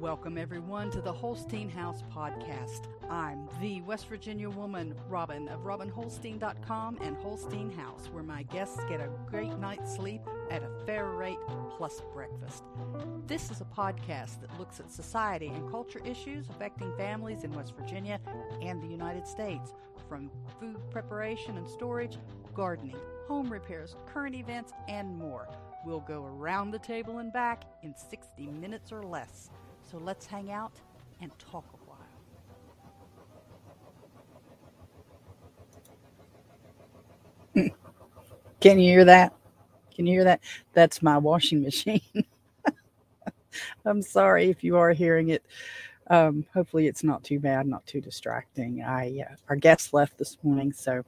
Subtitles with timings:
[0.00, 2.86] Welcome, everyone, to the Holstein House podcast.
[3.10, 9.00] I'm the West Virginia woman, Robin, of RobinHolstein.com and Holstein House, where my guests get
[9.00, 10.20] a great night's sleep
[10.52, 11.40] at a fair rate
[11.76, 12.62] plus breakfast.
[13.26, 17.74] This is a podcast that looks at society and culture issues affecting families in West
[17.76, 18.20] Virginia
[18.62, 19.74] and the United States,
[20.08, 20.30] from
[20.60, 22.18] food preparation and storage,
[22.54, 22.96] gardening,
[23.26, 25.48] home repairs, current events, and more.
[25.84, 29.50] We'll go around the table and back in 60 minutes or less.
[29.90, 30.72] So let's hang out
[31.20, 31.76] and talk a
[37.56, 37.70] while.
[38.60, 39.32] Can you hear that?
[39.94, 40.40] Can you hear that?
[40.74, 42.02] That's my washing machine.
[43.86, 45.42] I'm sorry if you are hearing it.
[46.10, 48.82] Um, hopefully, it's not too bad, not too distracting.
[48.82, 51.02] I uh, our guest left this morning, so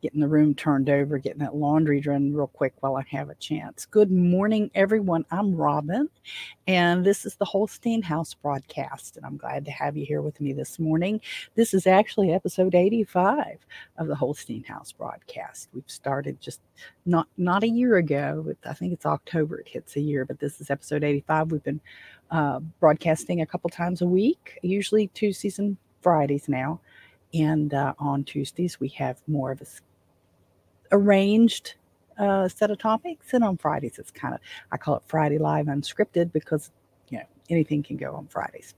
[0.00, 3.34] getting the room turned over, getting that laundry done real quick while I have a
[3.34, 3.84] chance.
[3.84, 5.24] Good morning, everyone.
[5.30, 6.08] I'm Robin,
[6.66, 10.40] and this is the Holstein House broadcast, and I'm glad to have you here with
[10.40, 11.20] me this morning.
[11.56, 13.58] This is actually episode 85
[13.96, 15.68] of the Holstein House broadcast.
[15.72, 16.60] We've started just
[17.04, 18.54] not not a year ago.
[18.64, 19.58] I think it's October.
[19.58, 21.50] It hits a year, but this is episode 85.
[21.50, 21.80] We've been
[22.30, 26.80] uh, broadcasting a couple times a week, usually two season Fridays now.
[27.34, 29.66] And uh, on Tuesdays, we have more of a
[30.92, 31.74] arranged
[32.18, 33.32] uh, set of topics.
[33.32, 34.40] And on Fridays, it's kind of,
[34.72, 36.70] I call it Friday Live Unscripted because,
[37.08, 38.74] you know, anything can go on Fridays.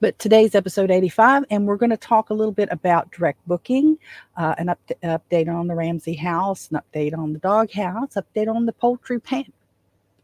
[0.00, 3.98] But today's episode 85, and we're going to talk a little bit about direct booking,
[4.36, 8.48] uh, an up- update on the Ramsey house, an update on the dog house, update
[8.48, 9.52] on the poultry pan-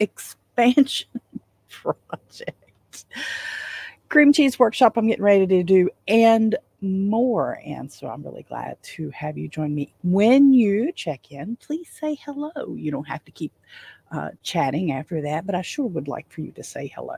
[0.01, 1.09] expansion
[1.69, 3.05] project,
[4.09, 7.61] cream cheese workshop I'm getting ready to do, and more.
[7.65, 9.93] And so I'm really glad to have you join me.
[10.03, 12.75] When you check in, please say hello.
[12.75, 13.53] You don't have to keep
[14.13, 17.17] uh, chatting after that, but I sure would like for you to say hello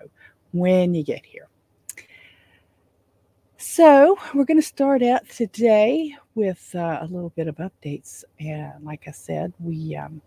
[0.52, 1.48] when you get here.
[3.60, 8.22] So, we're going to start out today with uh, a little bit of updates.
[8.38, 10.22] And like I said, we um,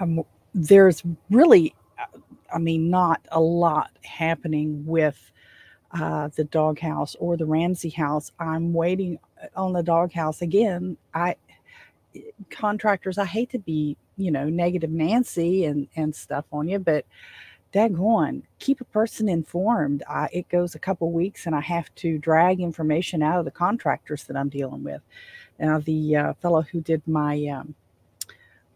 [0.00, 0.22] um,
[0.54, 2.18] there's really, uh,
[2.54, 5.32] I mean, not a lot happening with
[5.92, 8.32] uh, the doghouse or the Ramsey house.
[8.38, 10.96] I'm waiting uh, on the doghouse again.
[11.14, 11.36] I
[12.50, 17.04] contractors, I hate to be, you know, negative Nancy and and stuff on you, but
[17.72, 20.02] daggone, keep a person informed.
[20.32, 24.24] It goes a couple weeks and I have to drag information out of the contractors
[24.24, 25.02] that I'm dealing with.
[25.58, 27.74] Now, the uh, fellow who did my um,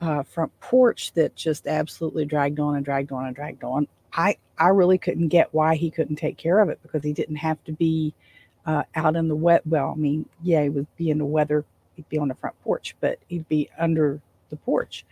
[0.01, 3.87] uh, front porch that just absolutely dragged on and dragged on and dragged on.
[4.15, 7.37] I I really couldn't get why he couldn't take care of it because he didn't
[7.37, 8.15] have to be
[8.67, 9.67] uh, out in the wet.
[9.67, 11.65] Well, I mean, yeah, he would be in the weather.
[11.97, 15.05] He'd be on the front porch, but he'd be under the porch.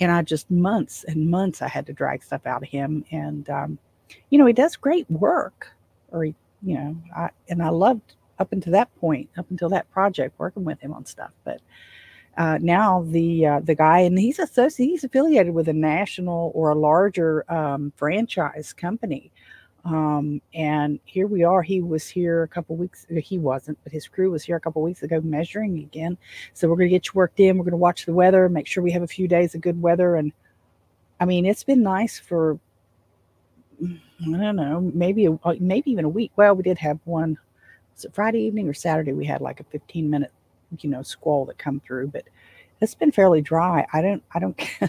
[0.00, 3.04] And I just months and months I had to drag stuff out of him.
[3.10, 3.78] And um,
[4.30, 5.68] you know, he does great work,
[6.10, 9.90] or he, you know, I and I loved up until that point, up until that
[9.90, 11.30] project, working with him on stuff.
[11.44, 11.60] But
[12.36, 16.70] uh, now the uh, the guy and he's associated he's affiliated with a national or
[16.70, 19.30] a larger um, franchise company.
[19.84, 23.92] Um, and here we are he was here a couple weeks uh, he wasn't but
[23.92, 26.16] his crew was here a couple weeks ago measuring again.
[26.54, 28.66] So we're going to get you worked in we're going to watch the weather make
[28.66, 30.32] sure we have a few days of good weather and
[31.20, 32.58] i mean it's been nice for
[33.82, 33.88] i
[34.24, 36.32] don't know maybe a, maybe even a week.
[36.36, 37.36] Well we did have one
[37.94, 40.32] was it friday evening or saturday we had like a 15 minute
[40.80, 42.24] you know squall that come through but
[42.80, 43.86] it's been fairly dry.
[43.92, 44.60] I don't i don't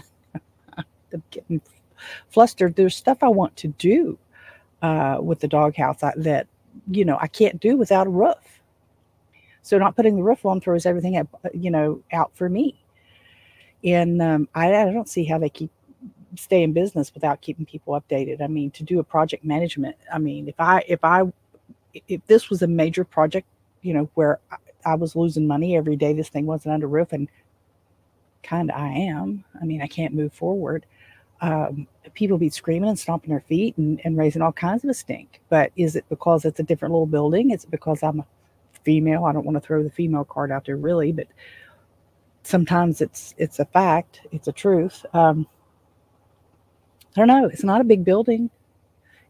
[0.76, 1.60] i'm getting
[2.28, 2.76] flustered.
[2.76, 4.18] There's stuff i want to do
[4.82, 6.46] uh, with the doghouse that
[6.90, 8.60] you know i can't do without a roof.
[9.62, 12.80] So not putting the roof on throws everything at, you know out for me.
[13.84, 15.70] And um, I, I don't see how they keep
[16.36, 18.42] stay in business without keeping people updated.
[18.42, 21.22] I mean to do a project management i mean if i if i
[22.08, 23.46] if this was a major project
[23.82, 24.38] you know where
[24.86, 27.28] I was losing money every day this thing wasn't under roof, and
[28.42, 29.44] kind of I am.
[29.60, 30.86] I mean, I can't move forward.
[31.40, 34.94] Um, people be screaming and stomping their feet and, and raising all kinds of a
[34.94, 35.40] stink.
[35.50, 37.50] But is it because it's a different little building?
[37.50, 38.26] Is it because I'm a
[38.84, 39.24] female?
[39.24, 41.26] I don't want to throw the female card out there, really, but
[42.44, 44.22] sometimes it's it's a fact.
[44.32, 45.04] It's a truth.
[45.12, 45.46] Um,
[47.16, 47.46] I don't know.
[47.46, 48.50] It's not a big building.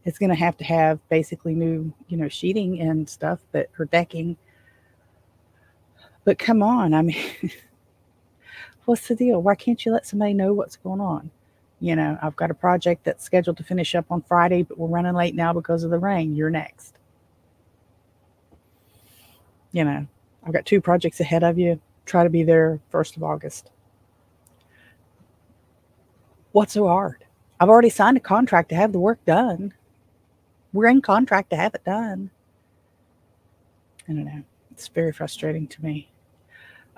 [0.05, 3.85] It's going to have to have basically new, you know, sheeting and stuff, but or
[3.85, 4.37] decking
[6.27, 7.23] but come on, I mean,
[8.83, 9.41] what's the deal?
[9.41, 11.31] Why can't you let somebody know what's going on?
[11.79, 14.89] You know, I've got a project that's scheduled to finish up on Friday, but we're
[14.89, 16.35] running late now because of the rain.
[16.35, 16.99] You're next.
[19.71, 20.05] You know,
[20.43, 21.79] I've got two projects ahead of you.
[22.05, 23.71] Try to be there 1st of August.
[26.51, 27.23] What's so hard?
[27.57, 29.73] I've already signed a contract to have the work done.
[30.73, 32.31] We're in contract to have it done.
[34.09, 34.43] I don't know.
[34.71, 36.09] It's very frustrating to me.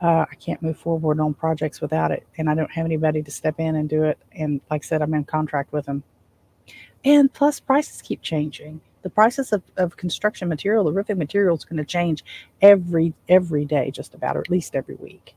[0.01, 3.31] Uh, I can't move forward on projects without it, and I don't have anybody to
[3.31, 4.17] step in and do it.
[4.31, 6.03] And like I said, I'm in contract with them.
[7.03, 8.81] And plus, prices keep changing.
[9.01, 12.23] The prices of, of construction material, the roofing material, is going to change
[12.61, 15.35] every every day, just about, or at least every week.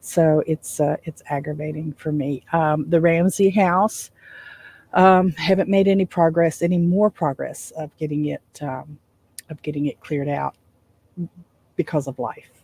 [0.00, 2.44] So it's uh, it's aggravating for me.
[2.52, 4.10] Um, the Ramsey house
[4.92, 8.98] um, haven't made any progress, any more progress of getting it um,
[9.50, 10.56] of getting it cleared out
[11.76, 12.55] because of life.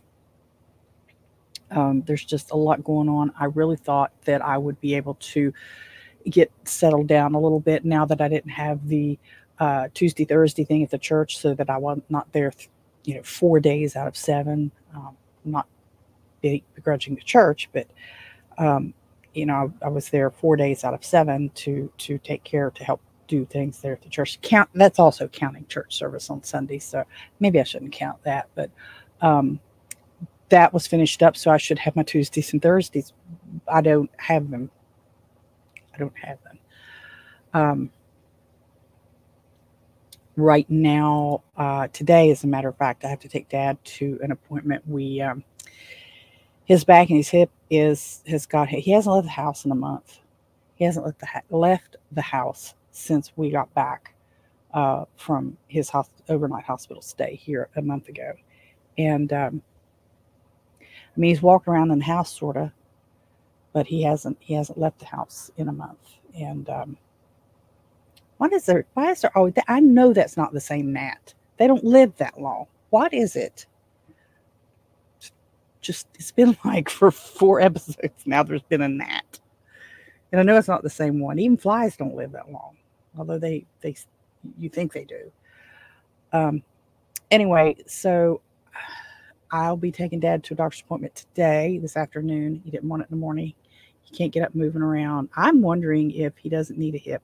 [1.75, 3.31] Um, there's just a lot going on.
[3.39, 5.53] I really thought that I would be able to
[6.29, 9.17] get settled down a little bit now that I didn't have the
[9.59, 12.51] uh, Tuesday Thursday thing at the church, so that I was not there,
[13.03, 14.71] you know, four days out of seven.
[14.95, 15.67] Um, not
[16.41, 17.87] begrudging the church, but
[18.57, 18.93] um,
[19.33, 22.71] you know, I, I, was there four days out of seven to to take care
[22.71, 24.39] to help do things there at the church.
[24.41, 27.03] Count that's also counting church service on Sunday, so
[27.39, 28.69] maybe I shouldn't count that, but
[29.21, 29.59] um,
[30.53, 33.11] that was finished up, so I should have my Tuesdays and Thursdays.
[33.67, 34.69] I don't have them.
[35.95, 36.59] I don't have them.
[37.55, 37.89] Um,
[40.35, 44.19] right now, uh, today, as a matter of fact, I have to take Dad to
[44.21, 44.87] an appointment.
[44.87, 45.43] We um,
[46.65, 48.81] his back and his hip is has got hit.
[48.81, 50.19] he hasn't left the house in a month.
[50.75, 54.13] He hasn't left the left the house since we got back
[54.71, 55.89] uh, from his
[56.29, 58.33] overnight hospital stay here a month ago,
[58.99, 59.63] and um,
[61.15, 62.71] I mean he's walked around in the house sort of,
[63.71, 66.17] but he hasn't he hasn't left the house in a month.
[66.35, 66.97] And um,
[68.37, 68.85] what is there?
[68.93, 69.31] Why is there?
[69.35, 71.33] Oh, I know that's not the same gnat.
[71.57, 72.65] They don't live that long.
[72.89, 73.67] What is it?
[75.83, 79.39] just it's been like for four episodes now there's been a gnat
[80.31, 82.75] and i know it's not the same one even flies don't live that long
[83.17, 83.95] although they they
[84.57, 85.31] you think they do
[86.31, 86.63] um
[87.29, 88.41] anyway so
[89.53, 93.07] i'll be taking dad to a doctor's appointment today this afternoon he didn't want it
[93.09, 93.53] in the morning
[94.01, 97.23] he can't get up moving around i'm wondering if he doesn't need a hip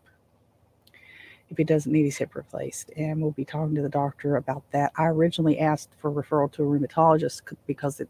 [1.50, 2.92] if he doesn't need his hip replaced.
[2.96, 4.92] And we'll be talking to the doctor about that.
[4.98, 8.10] I originally asked for referral to a rheumatologist because it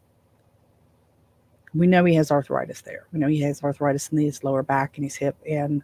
[1.72, 3.06] we know he has arthritis there.
[3.12, 5.36] We know he has arthritis in his lower back and his hip.
[5.48, 5.82] And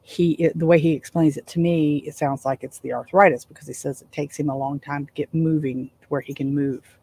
[0.00, 3.44] he, it, the way he explains it to me, it sounds like it's the arthritis
[3.44, 6.32] because he says it takes him a long time to get moving to where he
[6.32, 6.98] can move.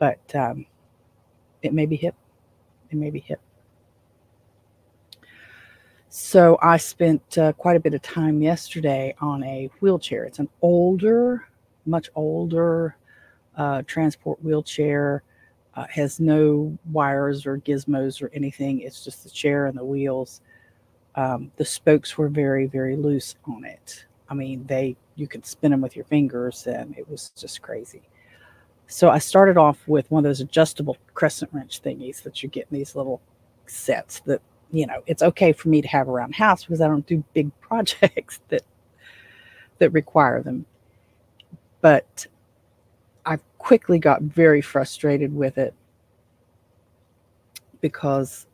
[0.00, 0.66] But um,
[1.62, 2.16] it may be hip.
[2.90, 3.40] It may be hip.
[6.08, 10.24] So I spent uh, quite a bit of time yesterday on a wheelchair.
[10.24, 11.46] It's an older,
[11.86, 12.96] much older
[13.56, 15.22] uh, transport wheelchair
[15.74, 18.80] uh, has no wires or gizmos or anything.
[18.80, 20.40] It's just the chair and the wheels.
[21.14, 24.06] Um, the spokes were very, very loose on it.
[24.28, 28.02] I mean, they you could spin them with your fingers, and it was just crazy.
[28.90, 32.66] So I started off with one of those adjustable crescent wrench thingies that you get
[32.70, 33.20] in these little
[33.66, 34.18] sets.
[34.26, 34.42] That
[34.72, 37.52] you know, it's okay for me to have around house because I don't do big
[37.60, 38.62] projects that
[39.78, 40.66] that require them.
[41.80, 42.26] But
[43.24, 45.72] I quickly got very frustrated with it
[47.80, 48.48] because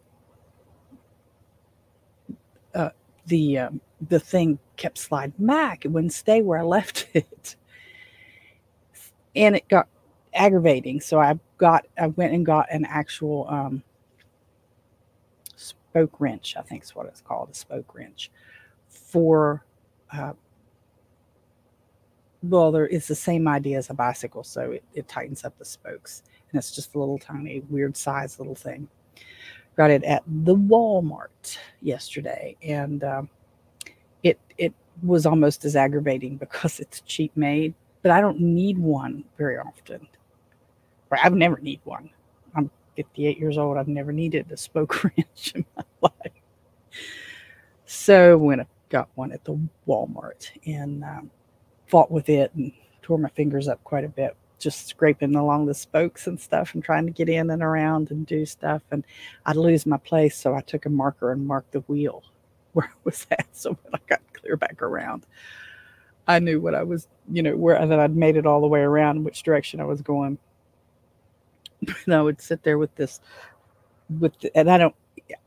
[2.74, 2.90] uh,
[3.26, 5.86] the um, the thing kept sliding back.
[5.86, 7.56] It wouldn't stay where I left it,
[9.34, 9.88] and it got
[10.36, 11.00] aggravating.
[11.00, 13.82] So I got I went and got an actual um,
[15.56, 16.54] spoke wrench.
[16.56, 18.30] I think is what it's called, a spoke wrench
[18.88, 19.64] for
[20.12, 20.32] uh,
[22.42, 25.64] well, there it's the same idea as a bicycle, so it, it tightens up the
[25.64, 28.88] spokes, and it's just a little tiny, weird size little thing.
[29.76, 33.28] Got it at the Walmart yesterday, and um,
[34.22, 39.24] it it was almost as aggravating because it's cheap made, but I don't need one
[39.38, 40.06] very often.
[41.10, 42.10] Or I've never need one.
[42.54, 43.76] I'm 58 years old.
[43.76, 46.32] I've never needed a spoke wrench in my life.
[47.84, 51.30] So when I got one at the Walmart, and um,
[51.86, 52.72] fought with it and
[53.02, 56.82] tore my fingers up quite a bit just scraping along the spokes and stuff and
[56.82, 59.04] trying to get in and around and do stuff and
[59.46, 62.22] i'd lose my place so i took a marker and marked the wheel
[62.72, 65.26] where I was at so when i got clear back around
[66.26, 68.80] i knew what i was you know where that i'd made it all the way
[68.80, 70.38] around which direction i was going
[72.04, 73.20] and i would sit there with this
[74.18, 74.94] with the, and i don't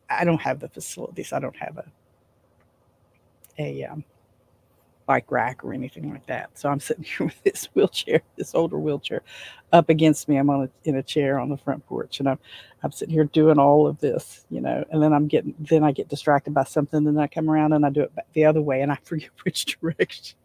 [0.09, 1.85] i don't have the facilities i don't have a
[3.59, 4.03] a um,
[5.09, 6.51] bike rack or anything like that.
[6.53, 9.23] So I'm sitting here with this wheelchair, this older wheelchair,
[9.73, 10.37] up against me.
[10.37, 12.37] I'm on a, in a chair on the front porch, and I'm
[12.83, 14.85] I'm sitting here doing all of this, you know.
[14.91, 17.85] And then I'm getting then I get distracted by something, then I come around and
[17.85, 20.37] I do it the other way, and I forget which direction.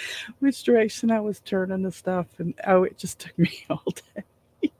[0.38, 3.82] which direction I was turning the stuff, and oh, it just took me all
[4.14, 4.72] day.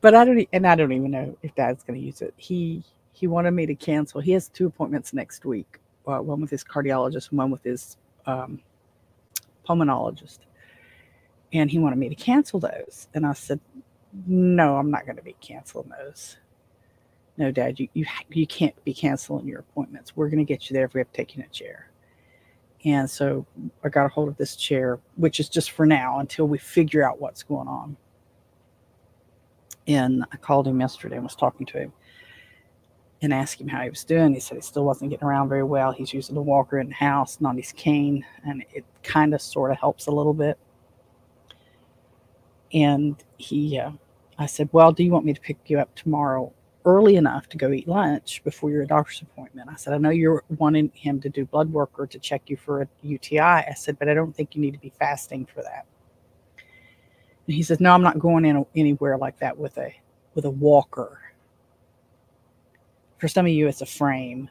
[0.00, 2.34] but I don't, and I don't even know if Dad's going to use it.
[2.36, 2.82] He
[3.12, 4.20] he wanted me to cancel.
[4.20, 7.96] He has two appointments next week, uh, one with his cardiologist, one with his
[8.26, 8.60] um,
[9.66, 10.40] pulmonologist,
[11.52, 13.08] and he wanted me to cancel those.
[13.14, 13.60] And I said,
[14.26, 16.36] no, I'm not going to be canceling those.
[17.36, 20.14] No, Dad, you you you can't be canceling your appointments.
[20.14, 21.88] We're going to get you there if we have to take you in a chair.
[22.84, 23.46] And so
[23.82, 27.02] I got a hold of this chair, which is just for now until we figure
[27.02, 27.96] out what's going on.
[29.86, 31.92] And I called him yesterday and was talking to him
[33.22, 34.34] and asked him how he was doing.
[34.34, 35.92] He said he still wasn't getting around very well.
[35.92, 39.70] He's using a walker in the house, not his cane, and it kind of sort
[39.70, 40.58] of helps a little bit.
[42.72, 43.92] And he, uh,
[44.38, 46.52] I said, Well, do you want me to pick you up tomorrow
[46.84, 49.68] early enough to go eat lunch before your doctor's appointment?
[49.70, 52.56] I said, I know you're wanting him to do blood work or to check you
[52.56, 53.40] for a UTI.
[53.40, 55.86] I said, But I don't think you need to be fasting for that.
[57.46, 59.92] And he says, No, I'm not going in anywhere like that with a
[60.34, 61.20] with a walker.
[63.18, 64.50] For some of you, it's a frame.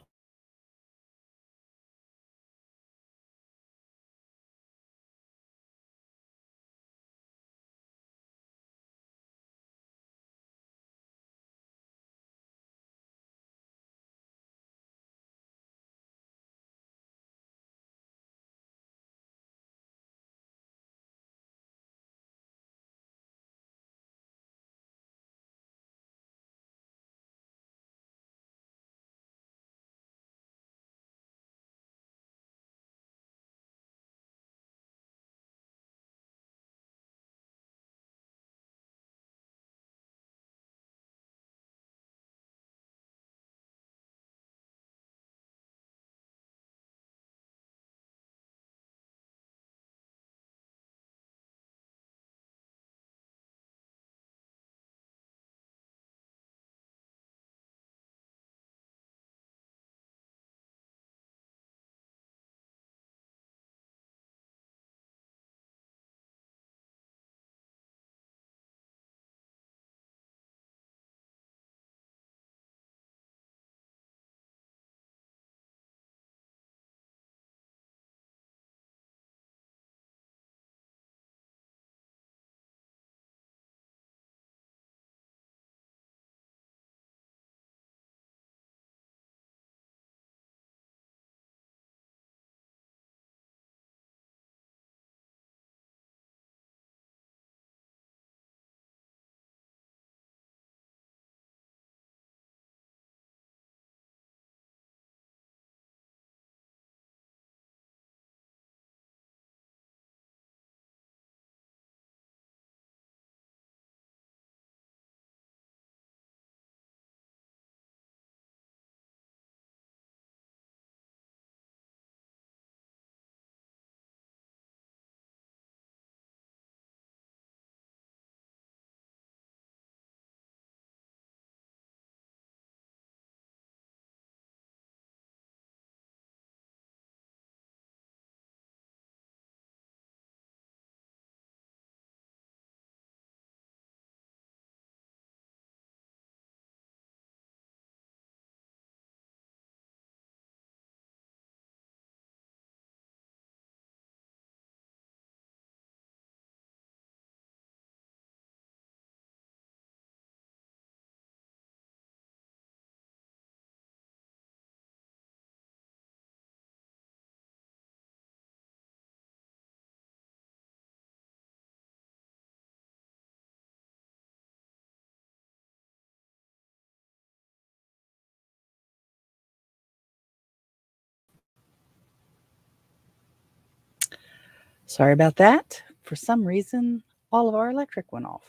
[184.86, 185.82] Sorry about that.
[186.04, 188.44] For some reason, all of our electric went off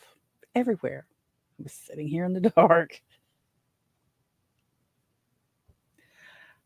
[0.54, 1.06] everywhere.
[1.58, 3.00] I was sitting here in the dark.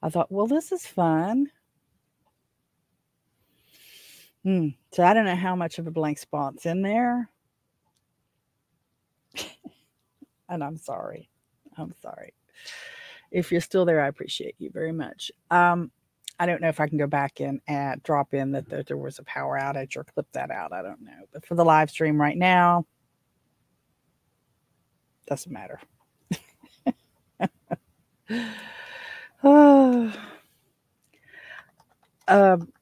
[0.02, 1.50] I thought, well, this is fun.
[4.44, 4.68] Hmm.
[4.92, 7.28] So I don't know how much of a blank spot's in there.
[10.48, 11.28] and I'm sorry.
[11.76, 12.32] I'm sorry.
[13.30, 15.30] if you're still there, I appreciate you very much.
[15.50, 15.90] Um,
[16.38, 18.96] I don't know if I can go back in and drop in that there, there
[18.96, 20.72] was a power outage or clip that out.
[20.72, 21.12] I don't know.
[21.32, 22.86] But for the live stream right now,
[25.26, 25.80] doesn't matter.
[29.42, 30.12] uh,
[32.28, 32.72] um,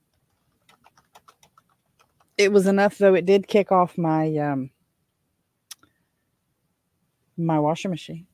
[2.38, 3.14] it was enough though.
[3.14, 4.70] It did kick off my um,
[7.38, 8.26] my washing machine.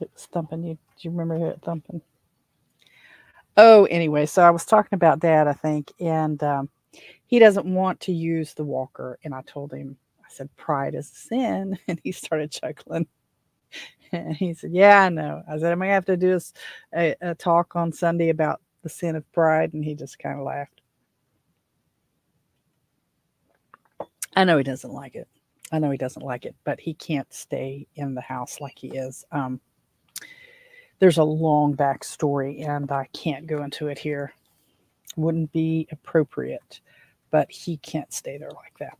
[0.00, 0.64] It was thumping.
[0.64, 2.02] You do you remember it thumping?
[3.56, 6.68] Oh, anyway, so I was talking about dad, I think, and um,
[7.26, 9.18] he doesn't want to use the walker.
[9.24, 11.78] And I told him, I said, pride is a sin.
[11.88, 13.06] And he started chuckling.
[14.12, 15.42] And he said, Yeah, I know.
[15.50, 16.40] I said, Am I going to have to do
[16.96, 19.74] a, a talk on Sunday about the sin of pride?
[19.74, 20.80] And he just kind of laughed.
[24.36, 25.28] I know he doesn't like it.
[25.72, 28.88] I know he doesn't like it, but he can't stay in the house like he
[28.88, 29.24] is.
[29.32, 29.60] Um,
[30.98, 34.32] there's a long backstory, and I can't go into it here.
[35.16, 36.80] Wouldn't be appropriate,
[37.30, 38.98] but he can't stay there like that.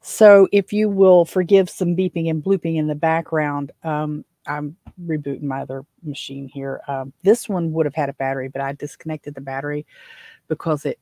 [0.00, 5.42] So, if you will forgive some beeping and blooping in the background, um, I'm rebooting
[5.42, 6.80] my other machine here.
[6.88, 9.86] Um, this one would have had a battery, but I disconnected the battery
[10.48, 10.98] because it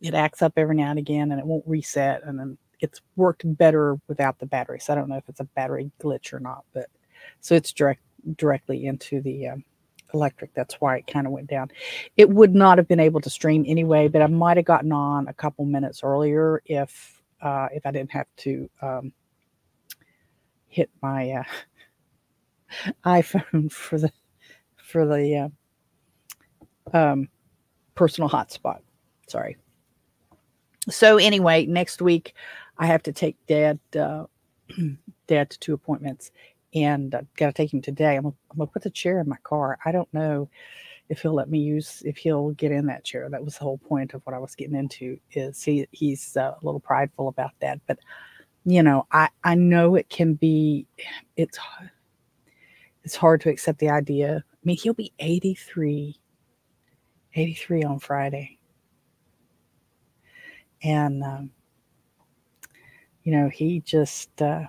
[0.00, 3.42] it acts up every now and again and it won't reset, and then it's worked
[3.56, 4.80] better without the battery.
[4.80, 6.86] So I don't know if it's a battery glitch or not, but
[7.40, 8.02] so it's direct
[8.36, 9.64] directly into the um,
[10.14, 10.54] electric.
[10.54, 11.70] That's why it kind of went down.
[12.16, 15.28] It would not have been able to stream anyway, but I might have gotten on
[15.28, 19.12] a couple minutes earlier if uh, if I didn't have to um,
[20.68, 24.12] hit my uh, iPhone for the
[24.76, 25.50] for the
[26.92, 27.28] uh, um,
[27.94, 28.80] personal hotspot.
[29.28, 29.56] Sorry.
[30.90, 32.34] So anyway, next week
[32.78, 34.26] I have to take Dad uh,
[35.26, 36.30] Dad to two appointments,
[36.74, 38.16] and I've got to take him today.
[38.16, 39.78] I'm I'm gonna put the chair in my car.
[39.84, 40.48] I don't know
[41.08, 43.28] if he'll let me use if he'll get in that chair.
[43.28, 45.18] That was the whole point of what I was getting into.
[45.32, 47.98] Is he he's uh, a little prideful about that, but
[48.64, 50.86] you know I I know it can be
[51.36, 51.58] it's
[53.04, 54.44] it's hard to accept the idea.
[54.46, 56.18] I mean he'll be 83
[57.34, 58.58] 83 on Friday.
[60.82, 61.50] And um,
[63.22, 64.64] you know, he just uh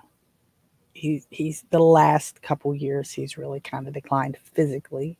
[1.03, 5.17] he, he's the last couple years he's really kind of declined physically.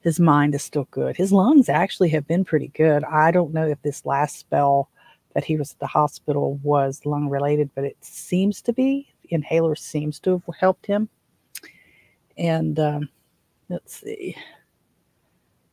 [0.00, 1.16] His mind is still good.
[1.16, 3.04] His lungs actually have been pretty good.
[3.04, 4.90] I don't know if this last spell
[5.34, 9.06] that he was at the hospital was lung related but it seems to be.
[9.28, 11.08] Inhaler seems to have helped him.
[12.36, 13.08] And um,
[13.68, 14.36] let's see.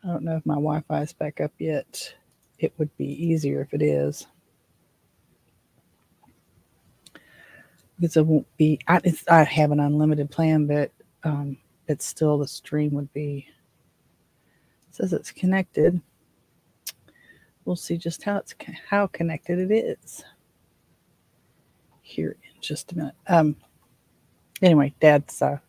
[0.04, 2.14] I don't know if my wi-fi is back up yet.
[2.60, 4.28] It would be easier if it is
[8.04, 8.78] because it won't be.
[8.86, 10.92] I, I have an unlimited plan, but
[11.24, 11.56] um,
[11.88, 13.48] it's still the stream would be.
[14.90, 16.02] It says it's connected.
[17.64, 18.54] We'll see just how it's
[18.90, 20.22] how connected it is.
[22.02, 23.16] Here in just a minute.
[23.28, 23.56] Um.
[24.62, 25.42] Anyway, Dad's.
[25.42, 25.60] Uh,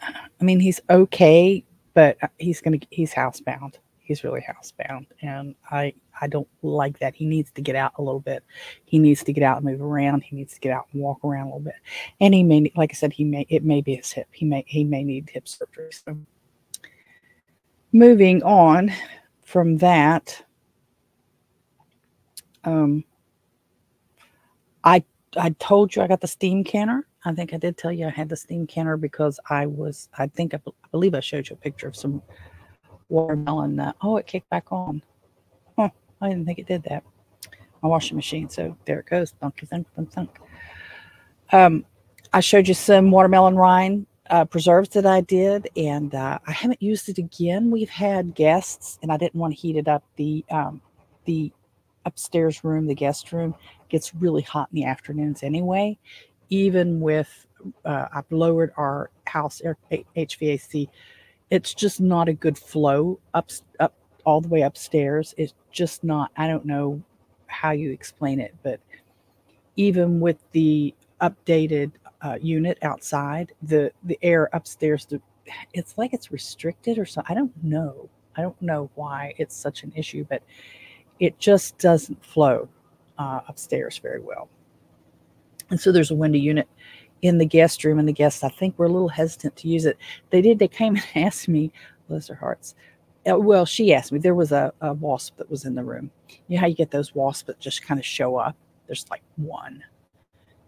[0.00, 1.62] I mean, he's okay,
[1.92, 3.74] but he's gonna he's housebound
[4.06, 7.14] he's really housebound and i i don't like that.
[7.14, 8.42] He needs to get out a little bit.
[8.84, 10.22] He needs to get out and move around.
[10.22, 11.74] He needs to get out and walk around a little bit.
[12.20, 14.28] And he may like i said he may it may be his hip.
[14.30, 15.90] He may he may need hip surgery.
[15.92, 16.16] So
[17.92, 18.92] moving on
[19.44, 20.42] from that
[22.64, 23.04] um
[24.84, 25.02] i
[25.36, 27.06] i told you i got the steam canner.
[27.24, 30.26] I think i did tell you i had the steam canner because i was i
[30.26, 32.22] think i, I believe i showed you a picture of some
[33.08, 33.92] watermelon.
[34.02, 35.02] Oh, it kicked back on.
[35.78, 35.90] Huh,
[36.20, 37.02] I didn't think it did that.
[37.82, 38.48] My washing machine.
[38.48, 39.32] So there it goes.
[39.40, 40.38] Thunk, thunk, thunk, thunk.
[41.52, 41.84] Um,
[42.32, 46.82] I showed you some watermelon rind uh, preserves that I did, and uh, I haven't
[46.82, 47.70] used it again.
[47.70, 50.02] We've had guests, and I didn't want to heat it up.
[50.16, 50.80] The um,
[51.24, 51.52] the
[52.04, 53.54] upstairs room, the guest room,
[53.88, 55.98] gets really hot in the afternoons anyway.
[56.48, 57.46] Even with
[57.84, 60.88] uh, I've lowered our house HVAC
[61.50, 65.34] it's just not a good flow up up all the way upstairs.
[65.36, 66.30] It's just not.
[66.36, 67.02] I don't know
[67.46, 68.80] how you explain it, but
[69.76, 75.20] even with the updated uh, unit outside, the the air upstairs, the,
[75.72, 77.22] it's like it's restricted or so.
[77.28, 78.08] I don't know.
[78.36, 80.42] I don't know why it's such an issue, but
[81.20, 82.68] it just doesn't flow
[83.18, 84.48] uh, upstairs very well.
[85.70, 86.68] And so there's a window unit
[87.22, 89.86] in the guest room, and the guests, I think, were a little hesitant to use
[89.86, 89.96] it.
[90.30, 90.58] They did.
[90.58, 91.72] They came and asked me,
[92.08, 92.74] bless their hearts.
[93.28, 94.18] Uh, well, she asked me.
[94.18, 96.10] There was a, a wasp that was in the room.
[96.48, 98.56] You know how you get those wasps that just kind of show up?
[98.86, 99.82] There's like one,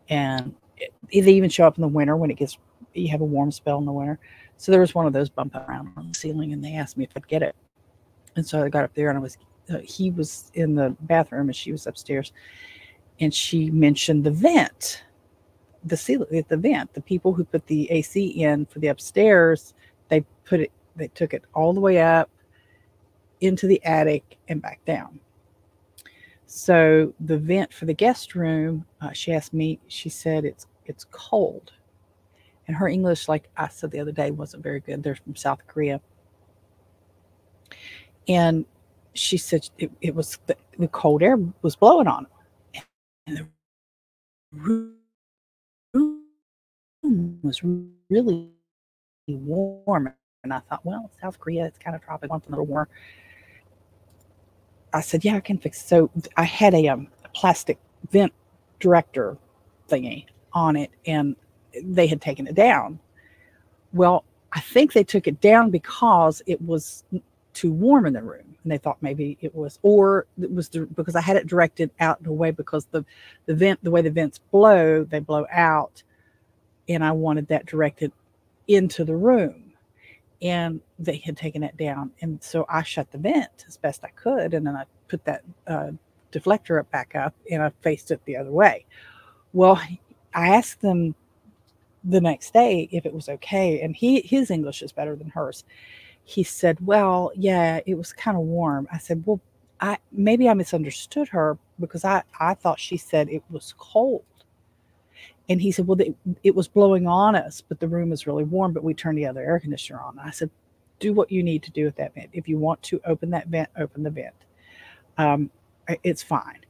[0.09, 0.55] and
[1.13, 2.59] they even show up in the winter when it gets
[2.95, 4.19] you have a warm spell in the winter.
[4.57, 7.05] So there was one of those bumping around on the ceiling, and they asked me
[7.05, 7.55] if I'd get it.
[8.35, 9.39] And so I got up there, and I was
[9.71, 12.33] uh, he was in the bathroom, and she was upstairs,
[13.21, 15.05] and she mentioned the vent,
[15.85, 16.95] the ceiling, at the vent.
[16.95, 19.75] The people who put the AC in for the upstairs,
[20.09, 22.31] they put it, they took it all the way up
[23.41, 25.21] into the attic and back down.
[26.47, 29.81] So the vent for the guest room, uh, she asked me.
[29.89, 31.73] She said it's it's cold,
[32.67, 35.03] and her English, like I said the other day, wasn't very good.
[35.03, 36.01] They're from South Korea,
[38.29, 38.65] and
[39.13, 42.85] she said it, it was the, the, cold air was blowing on them,
[43.27, 43.49] and
[47.49, 47.63] was
[48.09, 48.51] really
[49.27, 50.13] warm.
[50.45, 52.89] And I thought, well, South Korea, it's kind of tropical, a little warmer.
[54.93, 55.83] I said, yeah, I can fix.
[55.83, 55.89] It.
[55.89, 57.79] So I had a, um, a plastic
[58.11, 58.33] vent
[58.79, 59.37] director
[59.89, 61.37] thingy on it, and
[61.83, 62.99] they had taken it down.
[63.93, 67.05] Well, I think they took it down because it was
[67.53, 70.87] too warm in the room, and they thought maybe it was, or it was the,
[70.87, 73.05] because I had it directed out the way because the
[73.47, 76.03] the vent, the way the vents blow, they blow out,
[76.89, 78.13] and I wanted that directed
[78.69, 79.69] into the room
[80.43, 82.13] and they had taken it down.
[82.21, 85.43] And so I shut the vent as best I could, and then I put that
[85.67, 85.91] uh,
[86.33, 88.85] deflector up back up, and I faced it the other way.
[89.53, 89.81] Well,
[90.35, 91.15] I asked them
[92.05, 95.65] the next day if it was okay, and he his English is better than hers.
[96.25, 99.41] He said, "Well, yeah, it was kind of warm." I said, "Well,
[99.81, 104.25] I maybe I misunderstood her because I I thought she said it was cold."
[105.49, 108.45] And he said, Well, it, it was blowing on us, but the room is really
[108.45, 110.19] warm, but we turned the other air conditioner on.
[110.19, 110.51] I said,
[110.99, 112.31] Do what you need to do with that vent.
[112.33, 114.35] If you want to open that vent, open the vent.
[115.17, 115.51] Um,
[116.05, 116.61] it's fine.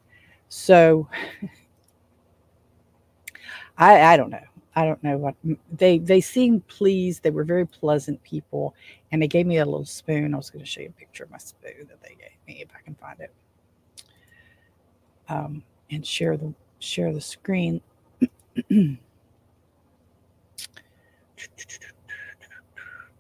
[0.48, 1.08] So
[3.78, 4.44] I, I don't know.
[4.74, 5.34] I don't know what
[5.72, 7.24] they they seemed pleased.
[7.24, 8.76] They were very pleasant people,
[9.10, 10.34] and they gave me a little spoon.
[10.34, 12.62] I was going to show you a picture of my spoon that they gave me
[12.62, 13.32] if I can find it,
[15.28, 17.80] um, and share the share the screen.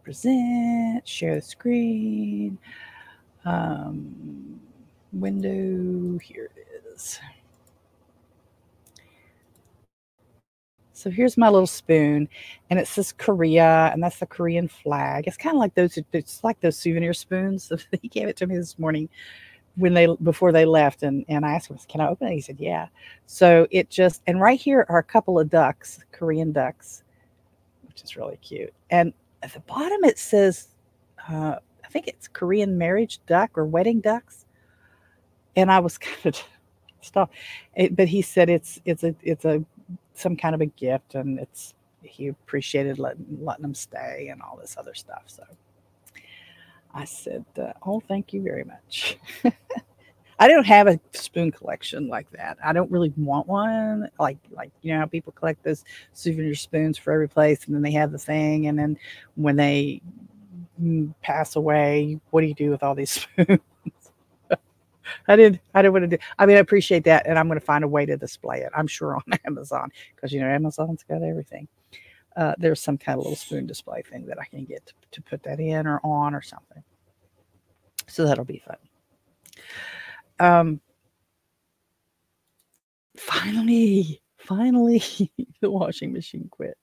[0.04, 2.58] Present, share the screen.
[3.44, 4.60] Um,
[5.12, 7.18] window, here it is.
[10.92, 12.28] So here's my little spoon,
[12.70, 15.28] and it says Korea, and that's the Korean flag.
[15.28, 15.96] It's kind of like those.
[16.12, 17.70] It's like those souvenir spoons.
[18.02, 19.08] he gave it to me this morning
[19.78, 22.40] when they before they left and and I asked him, "Can I open it?" He
[22.40, 22.88] said, "Yeah."
[23.26, 27.04] So it just and right here are a couple of ducks, Korean ducks,
[27.86, 28.72] which is really cute.
[28.90, 29.12] And
[29.42, 30.68] at the bottom it says,
[31.28, 34.46] uh, I think it's Korean marriage duck or wedding ducks.
[35.56, 36.42] And I was kind of
[37.00, 37.30] stuff,
[37.92, 39.64] but he said it's it's a it's a
[40.14, 44.56] some kind of a gift, and it's he appreciated letting letting them stay and all
[44.56, 45.22] this other stuff.
[45.26, 45.44] So.
[46.94, 49.18] I said, uh, "Oh, thank you very much."
[50.40, 52.58] I don't have a spoon collection like that.
[52.64, 54.08] I don't really want one.
[54.18, 57.82] Like like you know how people collect those souvenir spoons for every place, and then
[57.82, 58.96] they have the thing, and then
[59.34, 60.00] when they
[60.80, 63.60] mm, pass away, what do you do with all these spoons?
[65.26, 65.60] I didn't.
[65.74, 66.22] I didn't want to do.
[66.38, 68.70] I mean, I appreciate that, and I'm going to find a way to display it.
[68.76, 71.66] I'm sure on Amazon because you know Amazon's got everything
[72.36, 75.22] uh, there's some kind of little spoon display thing that I can get to, to
[75.22, 76.82] put that in or on or something.
[78.06, 78.76] So that'll be fun.
[80.40, 80.80] Um,
[83.16, 85.02] finally, finally,
[85.60, 86.76] the washing machine quit.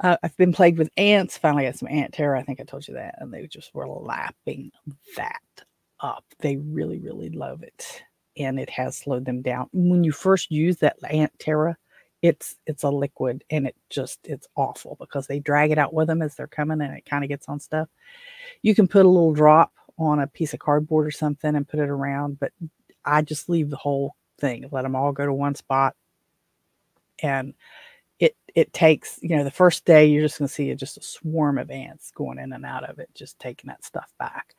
[0.00, 1.38] Uh, I've been plagued with ants.
[1.38, 2.38] Finally, got some ant Terro.
[2.38, 4.72] I think I told you that, and they just were lapping
[5.16, 5.40] that
[6.00, 6.24] up.
[6.40, 8.02] They really, really love it,
[8.36, 9.68] and it has slowed them down.
[9.72, 11.76] When you first use that ant Terro,
[12.22, 16.06] it's it's a liquid and it just it's awful because they drag it out with
[16.06, 17.88] them as they're coming and it kind of gets on stuff.
[18.62, 21.78] You can put a little drop on a piece of cardboard or something and put
[21.78, 22.50] it around but
[23.04, 25.94] i just leave the whole thing let them all go to one spot.
[27.22, 27.54] And
[28.18, 31.02] it it takes you know the first day you're just going to see just a
[31.02, 34.54] swarm of ants going in and out of it just taking that stuff back.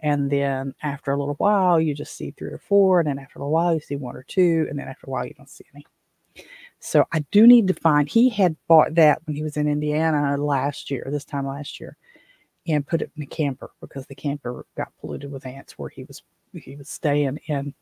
[0.00, 3.40] And then after a little while you just see three or four and then after
[3.40, 5.64] a while you see one or two and then after a while you don't see
[5.74, 5.86] any
[6.80, 10.36] so I do need to find, he had bought that when he was in Indiana
[10.36, 11.96] last year, this time last year,
[12.66, 16.04] and put it in the camper because the camper got polluted with ants where he
[16.04, 16.22] was
[16.54, 17.74] he was staying and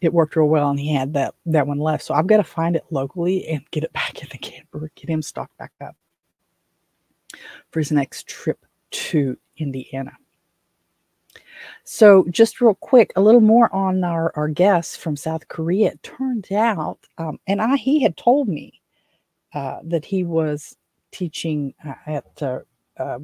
[0.00, 2.04] it worked real well and he had that that one left.
[2.04, 5.10] So I've got to find it locally and get it back in the camper, get
[5.10, 5.96] him stocked back up
[7.70, 10.12] for his next trip to Indiana.
[11.84, 15.92] So, just real quick, a little more on our, our guest from South Korea.
[15.92, 18.80] It turned out, um, and I he had told me
[19.54, 20.76] uh, that he was
[21.12, 22.60] teaching uh, at uh,
[22.98, 23.18] uh,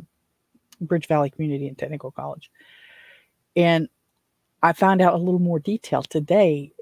[0.84, 2.50] BridgeValley Community and Technical College.
[3.56, 3.88] And
[4.62, 6.72] I found out a little more detail today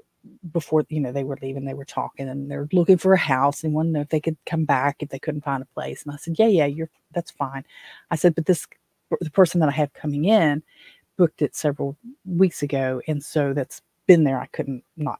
[0.51, 3.63] before you know they were leaving they were talking and they're looking for a house
[3.63, 6.03] and wanted to know if they could come back if they couldn't find a place
[6.03, 7.65] and i said yeah yeah you're that's fine
[8.11, 8.67] i said but this
[9.19, 10.61] the person that i have coming in
[11.21, 14.39] booked it several weeks ago and so that's been there.
[14.41, 15.19] I couldn't not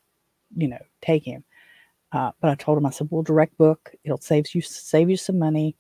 [0.55, 1.43] you know take him.
[2.11, 3.91] Uh, but i told him i said we'll direct book.
[4.03, 5.75] It'll save you save you some money.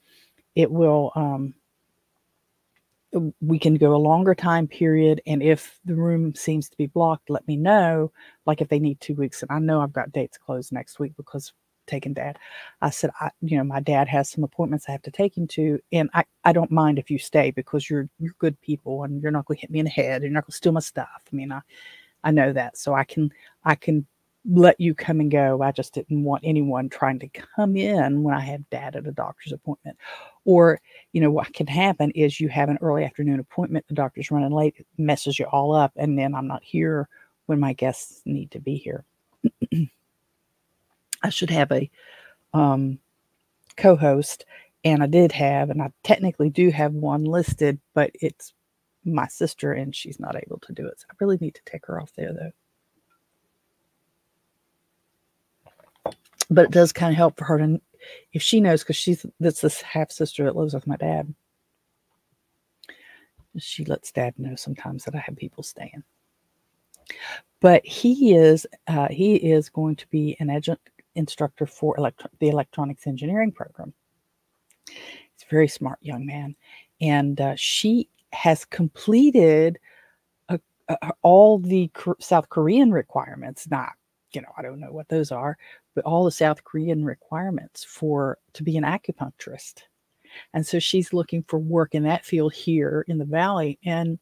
[0.53, 1.55] It will um,
[3.41, 7.31] we can go a longer time period and if the room seems to be blocked
[7.31, 8.11] let me know
[8.45, 9.41] like if they need two weeks.
[9.41, 11.51] And i know i've got dates closed next week because
[11.91, 12.39] taking dad
[12.81, 15.45] i said i you know my dad has some appointments i have to take him
[15.47, 19.21] to and i i don't mind if you stay because you're you're good people and
[19.21, 20.71] you're not going to hit me in the head and you're not going to steal
[20.71, 21.61] my stuff i mean i
[22.23, 23.31] i know that so i can
[23.65, 24.05] i can
[24.49, 25.61] let you come and go.
[25.61, 29.11] I just didn't want anyone trying to come in when I have dad at a
[29.11, 29.97] doctor's appointment.
[30.45, 30.79] Or,
[31.13, 34.51] you know, what can happen is you have an early afternoon appointment, the doctor's running
[34.51, 37.07] late, messes you all up, and then I'm not here
[37.45, 39.05] when my guests need to be here.
[41.23, 41.89] I should have a
[42.53, 42.99] um,
[43.77, 44.45] co host,
[44.83, 48.53] and I did have, and I technically do have one listed, but it's
[49.03, 50.99] my sister and she's not able to do it.
[50.99, 52.51] So I really need to take her off there though.
[56.51, 57.81] but it does kind of help for her to
[58.33, 61.33] if she knows because she's that's this half sister that lives with my dad
[63.57, 66.03] she lets dad know sometimes that i have people staying
[67.59, 72.49] but he is uh, he is going to be an adjunct instructor for electro- the
[72.49, 73.93] electronics engineering program
[74.87, 76.55] he's a very smart young man
[77.01, 79.77] and uh, she has completed
[80.49, 83.91] a, a, all the south korean requirements not
[84.31, 85.57] you know i don't know what those are
[85.95, 89.83] but all the South Korean requirements for to be an acupuncturist.
[90.53, 93.79] And so she's looking for work in that field here in the valley.
[93.83, 94.17] And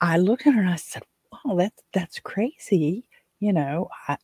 [0.00, 4.16] I looked at her and I said, "Wow, that's that's crazy." You know, I,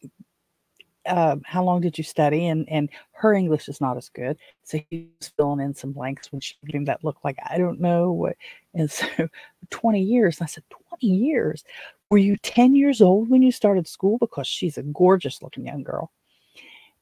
[1.06, 2.46] uh, how long did you study?
[2.46, 6.30] And and her English is not as good, so he was filling in some blanks
[6.32, 8.36] when she gave him that look like I don't know what.
[8.74, 9.06] And so,
[9.70, 10.40] twenty years.
[10.40, 11.64] I said, twenty years.
[12.10, 14.18] Were you ten years old when you started school?
[14.18, 16.10] Because she's a gorgeous looking young girl.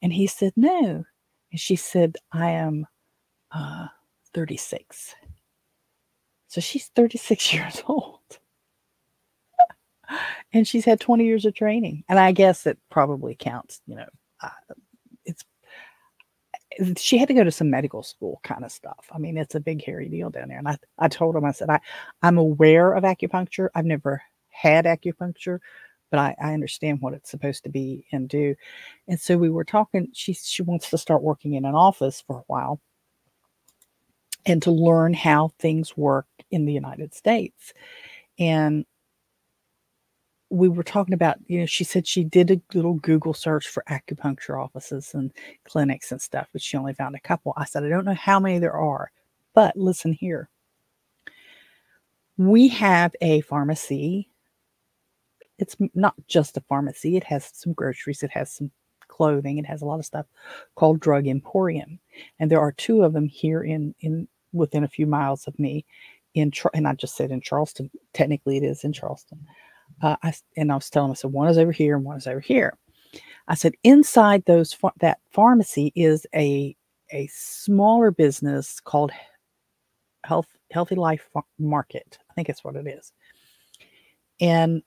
[0.01, 1.03] And he said, No.
[1.51, 2.85] And she said, I am
[3.51, 3.87] uh,
[4.33, 5.15] 36.
[6.47, 8.19] So she's 36 years old.
[10.53, 12.03] and she's had 20 years of training.
[12.09, 14.07] And I guess it probably counts, you know,
[14.41, 14.49] uh,
[15.25, 19.07] it's, she had to go to some medical school kind of stuff.
[19.11, 20.59] I mean, it's a big, hairy deal down there.
[20.59, 21.79] And I, I told him, I said, I,
[22.21, 23.69] I'm aware of acupuncture.
[23.75, 25.59] I've never had acupuncture,
[26.11, 28.55] but I, I understand what it's supposed to be and do.
[29.07, 32.39] And so we were talking, she she wants to start working in an office for
[32.39, 32.79] a while
[34.45, 37.73] and to learn how things work in the United States.
[38.37, 38.85] And
[40.49, 43.83] we were talking about, you know, she said she did a little Google search for
[43.89, 45.31] acupuncture offices and
[45.65, 47.53] clinics and stuff, but she only found a couple.
[47.55, 49.11] I said, I don't know how many there are,
[49.53, 50.49] but listen here.
[52.37, 54.29] We have a pharmacy
[55.59, 57.17] it's not just a pharmacy.
[57.17, 58.23] It has some groceries.
[58.23, 58.71] It has some
[59.07, 59.57] clothing.
[59.57, 60.25] It has a lot of stuff
[60.75, 61.99] called Drug Emporium,
[62.39, 65.85] and there are two of them here in in within a few miles of me.
[66.33, 67.91] In and I just said in Charleston.
[68.13, 69.45] Technically, it is in Charleston.
[70.01, 72.17] Uh, I and I was telling him, I said one is over here and one
[72.17, 72.77] is over here.
[73.47, 76.75] I said inside those that pharmacy is a
[77.11, 79.11] a smaller business called
[80.23, 82.17] Health Healthy Life Market.
[82.29, 83.11] I think that's what it is.
[84.39, 84.83] And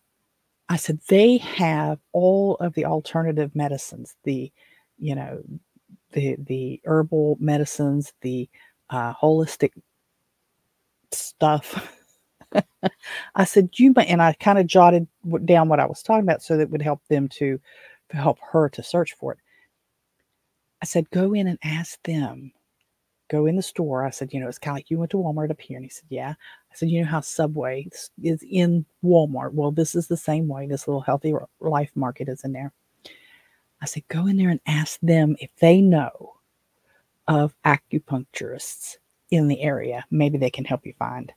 [0.69, 4.51] I said, they have all of the alternative medicines, the,
[4.97, 5.43] you know,
[6.13, 8.49] the the herbal medicines, the
[8.91, 9.73] uh, holistic
[11.11, 11.99] stuff.
[13.35, 15.07] I said, you might, and I kind of jotted
[15.45, 17.61] down what I was talking about so that would help them to,
[18.11, 19.39] to help her to search for it.
[20.83, 22.53] I said, go in and ask them
[23.33, 24.05] go in the store.
[24.05, 25.79] I said, you know, it's kind of like you went to Walmart up here.
[25.79, 26.35] And he said, yeah.
[26.71, 27.89] I said, you know how Subway
[28.23, 29.55] is in Walmart?
[29.55, 30.67] Well, this is the same way.
[30.67, 32.73] This little healthy life market is in there.
[33.81, 36.35] I said, go in there and ask them if they know
[37.27, 38.97] of acupuncturists
[39.31, 40.05] in the area.
[40.11, 41.33] Maybe they can help you find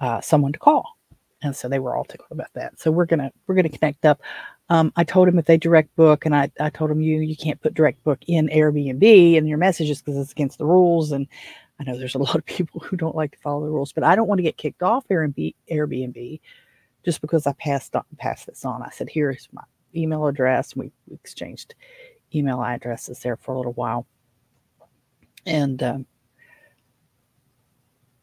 [0.00, 0.96] uh, someone to call.
[1.42, 2.78] And so they were all tickled about that.
[2.78, 4.20] So we're gonna we're gonna connect up.
[4.68, 7.36] Um, I told him if they direct book, and I, I told him you you
[7.36, 11.12] can't put direct book in Airbnb in your messages because it's against the rules.
[11.12, 11.26] And
[11.78, 14.04] I know there's a lot of people who don't like to follow the rules, but
[14.04, 16.40] I don't want to get kicked off Airbnb, Airbnb
[17.04, 18.82] just because I passed on, passed this on.
[18.82, 19.62] I said, here's my
[19.94, 20.72] email address.
[20.72, 21.74] And we exchanged
[22.34, 24.06] email addresses there for a little while.
[25.46, 26.06] And um,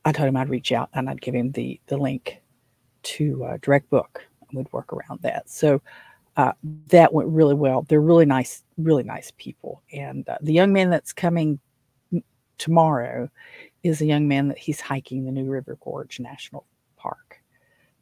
[0.08, 2.42] I told him I'd reach out and I'd give him the the link
[3.04, 4.26] to uh, Direct Book.
[4.48, 5.50] And we'd work around that.
[5.50, 5.82] So
[6.38, 6.54] uh,
[6.88, 7.82] that went really well.
[7.82, 9.82] They're really nice, really nice people.
[9.92, 11.60] And uh, the young man that's coming
[12.58, 13.30] tomorrow
[13.84, 16.66] is a young man that he's hiking the New River Gorge National
[16.96, 17.42] Park.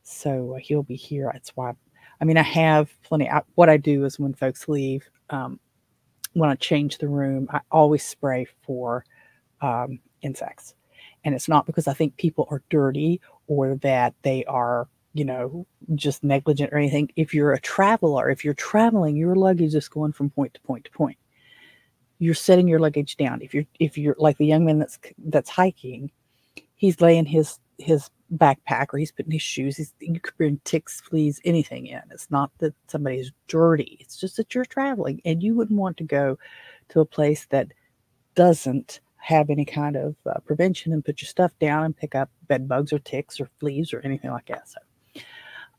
[0.03, 1.31] So uh, he'll be here.
[1.33, 1.73] That's why,
[2.21, 3.27] I mean, I have plenty.
[3.29, 5.59] I, what I do is when folks leave, um,
[6.33, 9.05] when I change the room, I always spray for
[9.61, 10.75] um, insects.
[11.25, 15.65] And it's not because I think people are dirty or that they are you know,
[15.95, 17.09] just negligent or anything.
[17.15, 20.83] If you're a traveler, if you're traveling, your luggage is going from point to point
[20.83, 21.17] to point.
[22.19, 23.41] You're setting your luggage down.
[23.41, 26.11] If you're if you're like the young man that's that's hiking,
[26.75, 29.77] he's laying his his backpack or he's putting his shoes.
[29.77, 32.01] He's, you could bring ticks, fleas, anything in.
[32.11, 33.97] It's not that somebody's dirty.
[34.01, 36.37] It's just that you're traveling and you wouldn't want to go
[36.89, 37.69] to a place that
[38.35, 42.29] doesn't have any kind of uh, prevention and put your stuff down and pick up
[42.47, 44.69] bed bugs or ticks or fleas or anything like that.
[44.69, 44.77] So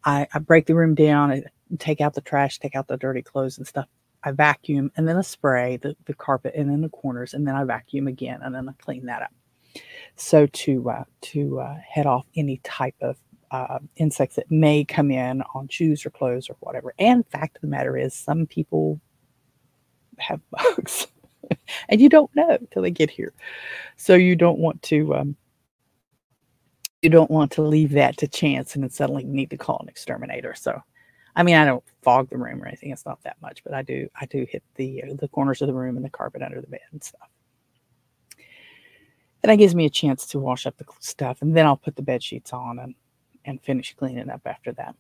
[0.04, 3.22] I, I break the room down and take out the trash, take out the dirty
[3.22, 3.86] clothes and stuff.
[4.24, 7.54] I vacuum and then I spray the, the carpet and then the corners and then
[7.54, 9.32] I vacuum again and then I clean that up.
[10.16, 13.16] So to uh, to uh, head off any type of
[13.52, 16.94] uh, insects that may come in on shoes or clothes or whatever.
[16.98, 19.00] And fact of the matter is, some people
[20.18, 21.06] have bugs,
[21.88, 23.32] and you don't know till they get here.
[23.96, 25.36] So you don't want to um,
[27.02, 29.88] you don't want to leave that to chance and then suddenly need to call an
[29.88, 30.54] exterminator.
[30.54, 30.82] So,
[31.34, 32.90] I mean, I don't fog the room or anything.
[32.90, 35.68] It's not that much, but I do, I do hit the, uh, the corners of
[35.68, 37.28] the room and the carpet under the bed and stuff.
[39.42, 41.94] And that gives me a chance to wash up the stuff and then I'll put
[41.94, 42.94] the bed sheets on and,
[43.44, 44.96] and finish cleaning up after that.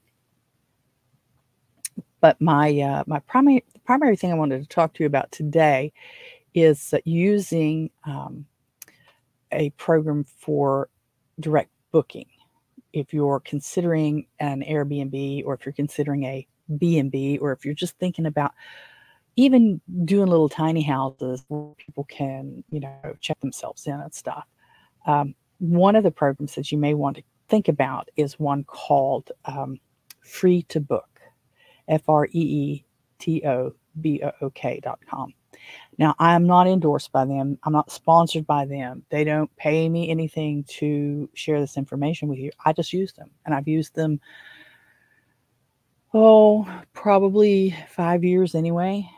[2.20, 5.92] But my, uh, my primary, primary thing I wanted to talk to you about today
[6.56, 8.46] is using um,
[9.52, 10.88] a program for
[11.38, 12.26] direct booking.
[12.94, 16.46] If you're considering an Airbnb or if you're considering a
[16.78, 18.52] B&B or if you're just thinking about
[19.36, 24.46] even doing little tiny houses where people can, you know, check themselves in and stuff.
[25.06, 29.30] Um, one of the programs that you may want to think about is one called
[29.44, 29.78] um,
[30.22, 31.20] Free to Book,
[31.86, 32.84] F R E E
[33.18, 35.34] T O B O O K dot com.
[35.98, 37.58] Now, I am not endorsed by them.
[37.62, 39.02] I'm not sponsored by them.
[39.10, 42.50] They don't pay me anything to share this information with you.
[42.64, 44.20] I just use them, and I've used them,
[46.12, 49.08] oh, probably five years anyway.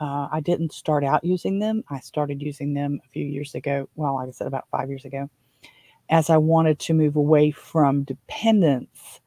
[0.00, 1.82] Uh, I didn't start out using them.
[1.88, 3.88] I started using them a few years ago.
[3.96, 5.28] Well, like I said, about five years ago,
[6.10, 9.20] as I wanted to move away from dependence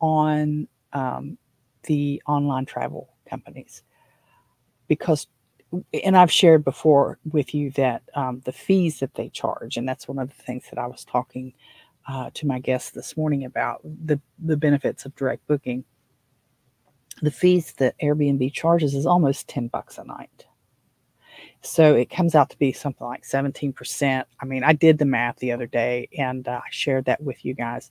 [0.00, 1.38] on um,
[1.84, 3.82] the online travel companies
[4.88, 5.26] because
[5.92, 10.08] and I've shared before with you that um, the fees that they charge, and that's
[10.08, 11.52] one of the things that I was talking
[12.08, 15.84] uh, to my guests this morning about the the benefits of direct booking.
[17.22, 20.46] The fees that Airbnb charges is almost ten bucks a night,
[21.60, 24.26] so it comes out to be something like seventeen percent.
[24.40, 27.44] I mean, I did the math the other day, and uh, I shared that with
[27.44, 27.90] you guys.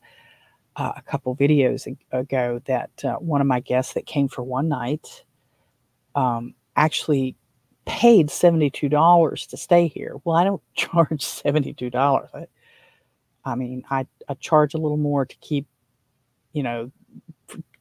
[0.76, 4.70] Uh, a couple videos ago, that uh, one of my guests that came for one
[4.70, 5.26] night
[6.16, 7.36] um, actually
[7.90, 10.16] paid $72 to stay here.
[10.24, 12.30] Well, I don't charge $72.
[12.36, 12.46] I,
[13.44, 15.66] I mean, I, I charge a little more to keep,
[16.54, 16.92] you know,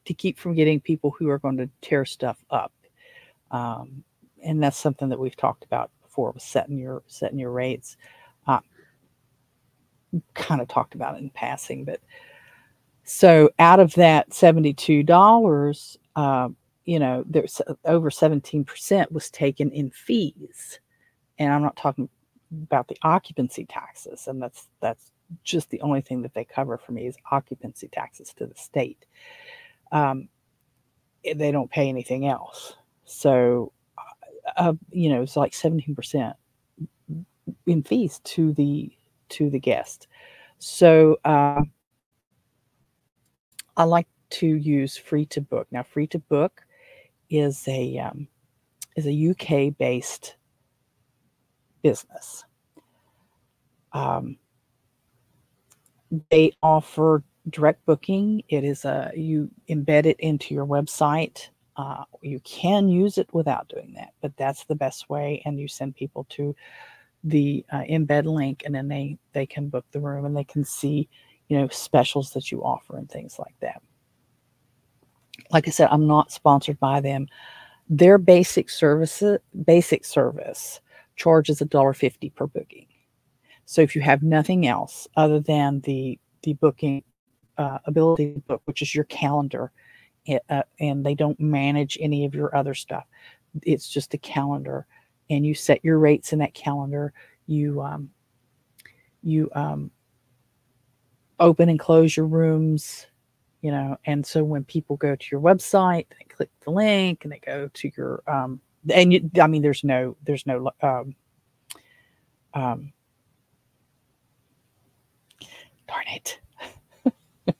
[0.05, 2.73] to keep from getting people who are going to tear stuff up.
[3.51, 4.03] Um,
[4.43, 7.95] and that's something that we've talked about before with setting your setting your rates.
[8.47, 8.61] Uh,
[10.33, 11.99] kind of talked about it in passing, but
[13.03, 16.49] so out of that seventy-two dollars, uh,
[16.89, 20.79] you know, there's over 17% was taken in fees.
[21.37, 22.09] And I'm not talking
[22.51, 24.25] about the occupancy taxes.
[24.27, 25.11] And that's, that's
[25.43, 29.05] just the only thing that they cover for me is occupancy taxes to the state.
[29.91, 30.29] Um,
[31.23, 32.73] eh, they don't pay anything else.
[33.05, 36.33] So, uh, uh you know, it's like 17%
[37.67, 38.91] in fees to the,
[39.29, 40.07] to the guest.
[40.57, 41.61] So, uh,
[43.77, 45.67] I like to use free to book.
[45.69, 46.63] Now, free to book
[47.29, 48.27] is a um,
[48.95, 50.35] is a UK based
[51.81, 52.43] business.
[53.93, 54.37] Um,
[56.29, 58.43] they offer direct booking.
[58.49, 61.49] It is a you embed it into your website.
[61.77, 65.41] Uh, you can use it without doing that, but that's the best way.
[65.45, 66.55] And you send people to
[67.23, 70.63] the uh, embed link, and then they they can book the room and they can
[70.63, 71.07] see
[71.47, 73.81] you know specials that you offer and things like that
[75.51, 77.27] like I said, I'm not sponsored by them.
[77.89, 79.23] Their basic service,
[79.65, 80.79] basic service
[81.15, 82.87] charges $1.50 per booking.
[83.65, 87.03] So if you have nothing else other than the the booking
[87.57, 89.71] uh, ability to book, which is your calendar,
[90.25, 93.05] it, uh, and they don't manage any of your other stuff.
[93.63, 94.87] It's just a calendar,
[95.29, 97.13] and you set your rates in that calendar.
[97.45, 98.09] You um,
[99.21, 99.91] you um,
[101.39, 103.07] open and close your rooms,
[103.61, 103.97] you know.
[104.05, 107.69] And so when people go to your website, they click the link and they go
[107.73, 108.61] to your um,
[108.93, 111.15] and you, I mean, there's no there's no um,
[112.53, 112.93] um,
[115.87, 116.39] darn it.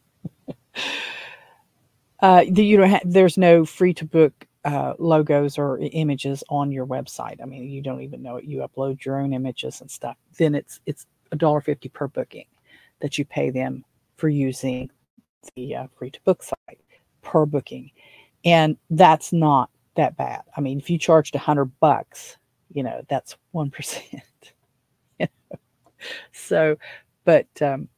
[2.21, 6.85] uh, you don't have, there's no free to book uh, logos or images on your
[6.85, 7.41] website.
[7.41, 8.45] I mean, you don't even know it.
[8.45, 10.17] You upload your own images and stuff.
[10.37, 12.45] Then it's it's a dollar fifty per booking
[13.01, 13.83] that you pay them
[14.17, 14.89] for using
[15.55, 16.81] the uh, free to book site
[17.21, 17.91] per booking,
[18.45, 20.43] and that's not that bad.
[20.55, 22.37] I mean, if you charged a hundred bucks,
[22.73, 24.23] you know that's one percent.
[26.31, 26.77] so,
[27.25, 27.89] but um,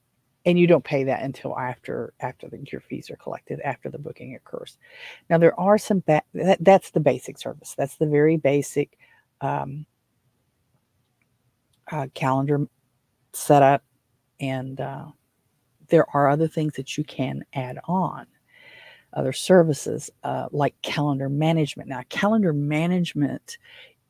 [0.45, 3.97] and you don't pay that until after after the, your fees are collected after the
[3.97, 4.77] booking occurs
[5.29, 8.97] now there are some ba- that, that's the basic service that's the very basic
[9.41, 9.85] um,
[11.91, 12.67] uh, calendar
[13.33, 13.83] setup
[14.39, 15.05] and uh,
[15.91, 18.25] there are other things that you can add on.
[19.13, 21.89] Other services uh, like calendar management.
[21.89, 23.57] Now calendar management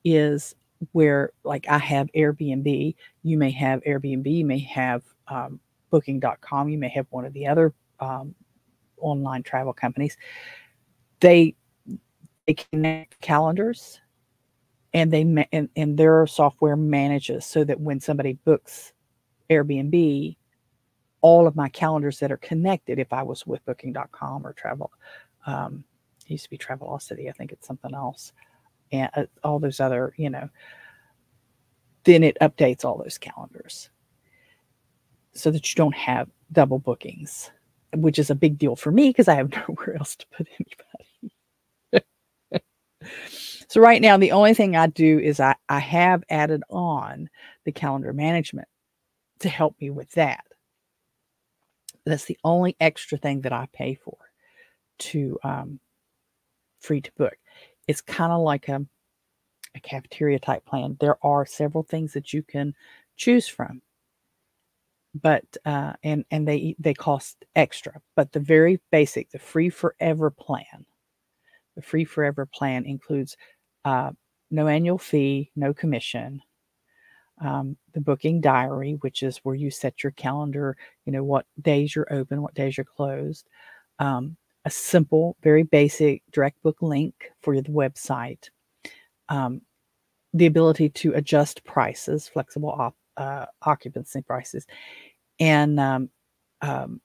[0.06, 0.56] is
[0.94, 2.96] where like i have airbnb.
[3.24, 5.60] You may have airbnb you may have um,
[5.90, 8.36] booking.com you may have one of the other um,
[8.98, 10.18] online travel companies.
[11.20, 11.56] They
[12.46, 14.00] they connect calendars
[14.94, 15.22] and they
[15.52, 18.94] and, and their software manages so that when somebody books
[19.50, 20.36] airbnb
[21.22, 24.92] all of my calendars that are connected if i was with booking.com or travel
[25.46, 25.84] um,
[26.26, 28.34] it used to be travelocity i think it's something else
[28.92, 30.50] and uh, all those other you know
[32.04, 33.90] then it updates all those calendars
[35.34, 37.52] so that you don't have double bookings,
[37.94, 40.48] which is a big deal for me because I have nowhere else to put
[41.94, 42.06] anybody.
[43.70, 47.30] so right now, the only thing I do is I, I have added on
[47.66, 48.68] the calendar management
[49.40, 50.44] to help me with that.
[52.06, 54.18] That's the only extra thing that I pay for
[55.00, 55.80] to um,
[56.80, 57.38] free to book.
[57.88, 58.86] It's kind of like a,
[59.76, 60.98] a cafeteria type plan.
[61.00, 62.76] There are several things that you can
[63.18, 63.82] choose from
[65.14, 68.02] but uh, and and they they cost extra.
[68.16, 70.86] But the very basic, the free forever plan,
[71.76, 73.38] the free forever plan includes
[73.86, 74.12] uh,
[74.50, 76.42] no annual fee, no commission.
[77.42, 81.96] Um, the booking diary, which is where you set your calendar, you know what days
[81.96, 83.48] you're open, what days you're closed.
[84.00, 88.50] Um, a simple, very basic direct book link for the website.
[89.30, 89.62] Um,
[90.34, 94.66] the ability to adjust prices, flexible op- uh, occupancy prices,
[95.40, 96.10] and um,
[96.62, 97.02] um,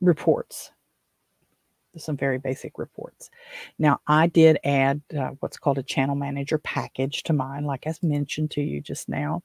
[0.00, 0.70] reports.
[1.96, 3.30] Some very basic reports.
[3.78, 7.94] Now, I did add uh, what's called a channel manager package to mine, like I
[8.02, 9.42] mentioned to you just now.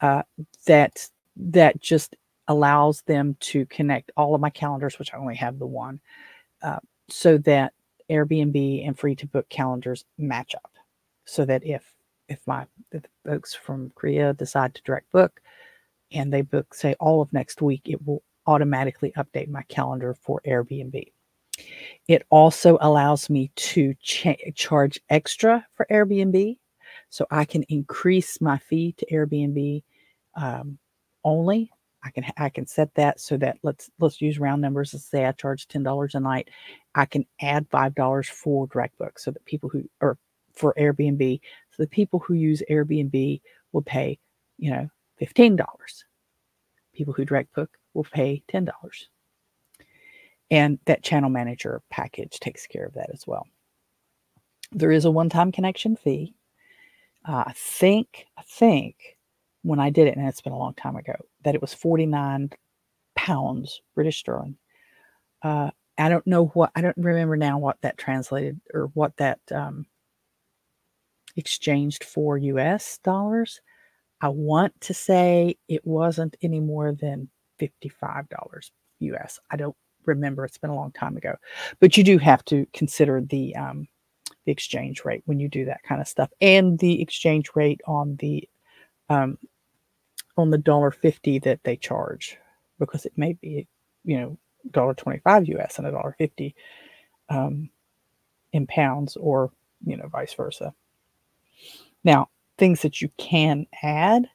[0.00, 0.22] Uh,
[0.66, 2.16] that that just
[2.48, 6.00] allows them to connect all of my calendars, which I only have the one,
[6.62, 7.72] uh, so that
[8.10, 10.72] Airbnb and free to book calendars match up.
[11.24, 11.84] So that if
[12.28, 15.40] if my if folks from Korea decide to direct book
[16.12, 20.40] and they book say all of next week, it will automatically update my calendar for
[20.46, 21.13] Airbnb.
[22.08, 26.58] It also allows me to cha- charge extra for Airbnb,
[27.08, 29.82] so I can increase my fee to Airbnb
[30.34, 30.78] um,
[31.24, 31.70] only.
[32.04, 34.92] I can I can set that so that let's let's use round numbers.
[34.92, 36.50] Let's say I charge ten dollars a night.
[36.94, 40.18] I can add five dollars for direct book so that people who or
[40.52, 41.40] for Airbnb.
[41.70, 43.40] So the people who use Airbnb
[43.72, 44.18] will pay,
[44.58, 44.88] you know,
[45.20, 45.58] $15.
[46.92, 48.70] People who direct book will pay $10.
[50.54, 53.48] And that channel manager package takes care of that as well.
[54.70, 56.36] There is a one-time connection fee.
[57.24, 59.18] Uh, I think, I think
[59.62, 62.50] when I did it, and it's been a long time ago, that it was 49
[63.16, 64.56] pounds British sterling.
[65.42, 69.40] Uh, I don't know what I don't remember now what that translated or what that
[69.50, 69.86] um,
[71.34, 73.60] exchanged for US dollars.
[74.20, 77.28] I want to say it wasn't any more than
[77.60, 79.40] $55 US.
[79.50, 79.76] I don't
[80.06, 80.44] remember.
[80.44, 81.34] It's been a long time ago.
[81.80, 83.88] But you do have to consider the um,
[84.44, 88.16] the exchange rate when you do that kind of stuff and the exchange rate on
[88.16, 88.48] the
[89.08, 89.38] um,
[90.36, 92.36] on the dollar 50 that they charge
[92.78, 93.66] because it may be
[94.04, 94.38] you know
[94.70, 96.54] dollar 25 us and a dollar 50
[97.30, 97.70] um,
[98.52, 99.50] in pounds or
[99.86, 100.74] you know vice versa
[102.04, 102.28] now,
[102.58, 104.28] things that you can add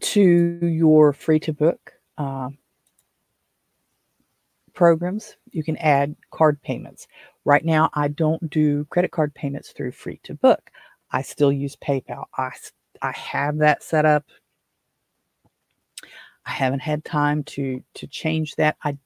[0.00, 0.20] to
[0.62, 2.50] your free to book uh,
[4.78, 5.34] programs.
[5.50, 7.08] You can add card payments.
[7.44, 10.70] Right now, I don't do credit card payments through free to book.
[11.10, 12.26] I still use PayPal.
[12.36, 12.52] I,
[13.02, 14.24] I have that set up.
[16.46, 18.76] I haven't had time to to change that.
[18.84, 18.96] I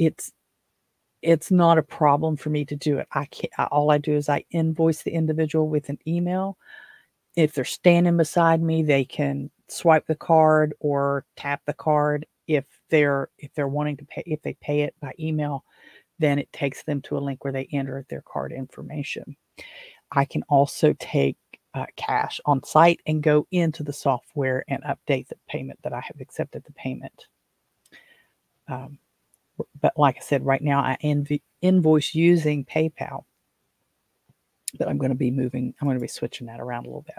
[0.00, 0.32] it's
[1.22, 3.06] it's not a problem for me to do it.
[3.12, 6.58] I can't, all I do is I invoice the individual with an email.
[7.36, 12.26] If they're standing beside me, they can swipe the card or tap the card.
[12.48, 15.64] If they're if they're wanting to pay if they pay it by email,
[16.18, 19.36] then it takes them to a link where they enter their card information.
[20.12, 21.36] I can also take
[21.74, 26.00] uh, cash on site and go into the software and update the payment that I
[26.00, 27.26] have accepted the payment.
[28.68, 28.98] Um,
[29.80, 33.24] but like I said, right now I inv- invoice using PayPal.
[34.78, 37.02] But I'm going to be moving, I'm going to be switching that around a little
[37.06, 37.16] bit.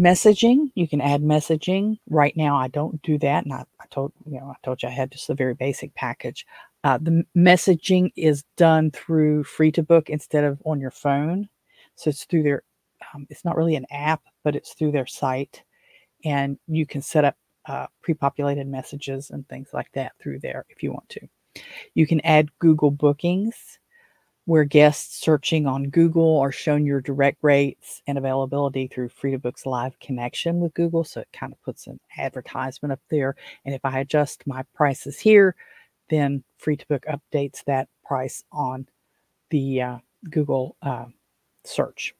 [0.00, 1.98] Messaging, you can add messaging.
[2.08, 3.44] Right now, I don't do that.
[3.44, 5.94] And I, I told you know, I told you I had just a very basic
[5.94, 6.46] package.
[6.82, 11.48] Uh, the messaging is done through free to book instead of on your phone.
[11.94, 12.62] So it's through their,
[13.14, 15.62] um, it's not really an app, but it's through their site.
[16.24, 17.36] And you can set up
[17.66, 21.20] uh, pre-populated messages and things like that through there if you want to.
[21.94, 23.78] You can add Google bookings
[24.44, 29.98] where guests searching on Google are shown your direct rates and availability through Free2Book's live
[30.00, 31.04] connection with Google.
[31.04, 33.36] So it kind of puts an advertisement up there.
[33.64, 35.54] And if I adjust my prices here,
[36.10, 38.88] then Free2Book updates that price on
[39.50, 41.06] the uh, Google uh,
[41.64, 42.14] search.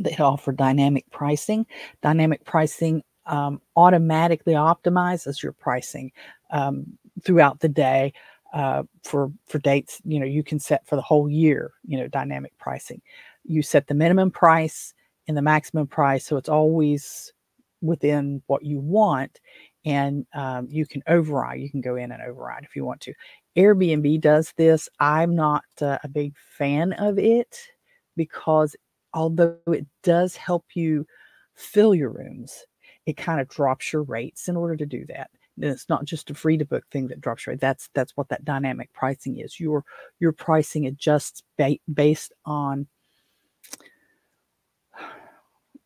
[0.00, 1.66] They offer dynamic pricing.
[2.02, 6.10] Dynamic pricing um, automatically optimizes your pricing
[6.50, 8.12] um, throughout the day
[8.52, 10.00] uh, for for dates.
[10.04, 11.72] You know, you can set for the whole year.
[11.84, 13.00] You know, dynamic pricing.
[13.44, 14.94] You set the minimum price
[15.26, 17.32] and the maximum price, so it's always
[17.80, 19.40] within what you want,
[19.84, 21.60] and um, you can override.
[21.60, 23.14] You can go in and override if you want to.
[23.56, 24.88] Airbnb does this.
[25.00, 27.58] I'm not uh, a big fan of it
[28.16, 28.76] because
[29.14, 31.06] although it does help you
[31.54, 32.64] fill your rooms
[33.08, 35.30] it kind of drops your rates in order to do that.
[35.60, 37.60] It's not just a free to book thing that drops rate.
[37.60, 39.58] That's that's what that dynamic pricing is.
[39.58, 39.84] Your
[40.20, 42.86] your pricing adjusts ba- based on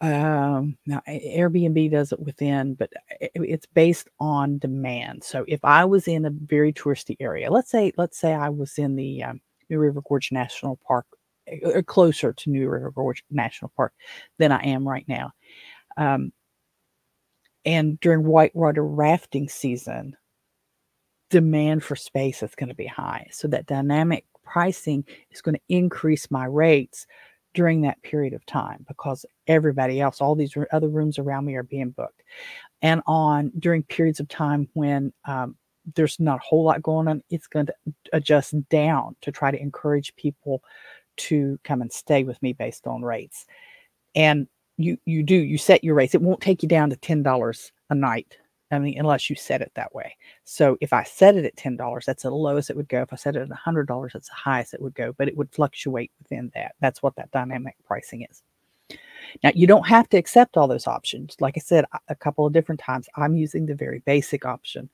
[0.03, 5.23] um, now Airbnb does it within, but it's based on demand.
[5.23, 8.79] So if I was in a very touristy area, let's say let's say I was
[8.79, 11.07] in the um, New River Gorge National Park,
[11.63, 13.93] or uh, closer to New River Gorge National Park
[14.39, 15.31] than I am right now.
[15.97, 16.33] Um,
[17.65, 20.17] and during whitewater rafting season,
[21.31, 23.29] demand for space is going to be high.
[23.31, 27.07] So that dynamic pricing is going to increase my rates
[27.55, 31.63] during that period of time because everybody else, all these other rooms around me are
[31.63, 32.23] being booked.
[32.81, 35.57] And on during periods of time when um,
[35.95, 37.75] there's not a whole lot going on, it's going to
[38.13, 40.63] adjust down to try to encourage people
[41.17, 43.47] to come and stay with me based on rates.
[44.15, 44.49] And
[44.83, 46.15] you you do you set your rates.
[46.15, 48.39] It won't take you down to ten dollars a night.
[48.71, 50.17] I mean, unless you set it that way.
[50.45, 53.03] So if I set it at ten dollars, that's the lowest it would go.
[53.03, 55.13] If I set it at hundred dollars, that's the highest it would go.
[55.13, 56.75] But it would fluctuate within that.
[56.81, 58.43] That's what that dynamic pricing is.
[59.43, 61.37] Now you don't have to accept all those options.
[61.41, 64.89] Like I said a couple of different times, I'm using the very basic option.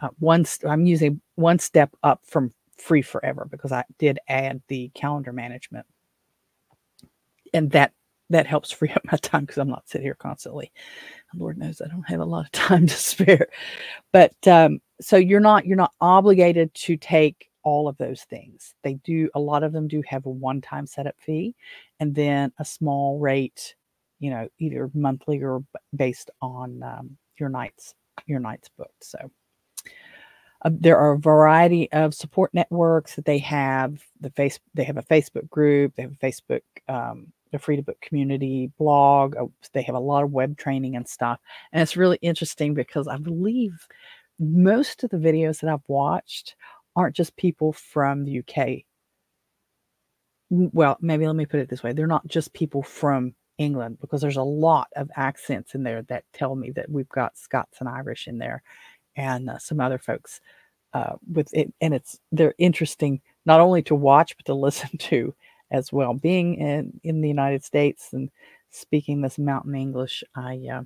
[0.00, 4.88] Uh, one I'm using one step up from free forever because I did add the
[4.94, 5.86] calendar management,
[7.52, 7.92] and that
[8.30, 10.72] that helps free up my time because I'm not sitting here constantly.
[11.34, 13.48] Lord knows I don't have a lot of time to spare.
[14.12, 18.74] But um, so you're not you're not obligated to take all of those things.
[18.82, 21.54] They do a lot of them do have a one-time setup fee
[21.98, 23.74] and then a small rate,
[24.18, 25.62] you know, either monthly or
[25.94, 27.94] based on um, your nights
[28.26, 29.04] your nights booked.
[29.04, 29.30] So
[30.62, 34.02] uh, there are a variety of support networks that they have.
[34.20, 37.82] The face they have a Facebook group, they have a Facebook um, the free to
[37.82, 39.36] book community blog.
[39.36, 41.40] Oh, they have a lot of web training and stuff.
[41.72, 43.86] And it's really interesting because I believe
[44.38, 46.56] most of the videos that I've watched
[46.96, 48.84] aren't just people from the UK.
[50.50, 54.20] Well, maybe let me put it this way they're not just people from England because
[54.20, 57.88] there's a lot of accents in there that tell me that we've got Scots and
[57.88, 58.62] Irish in there
[59.16, 60.40] and uh, some other folks
[60.94, 61.72] uh, with it.
[61.80, 65.34] And it's they're interesting not only to watch but to listen to
[65.70, 66.14] as well.
[66.14, 68.30] Being in, in the United States and
[68.70, 70.82] speaking this mountain English, I, uh,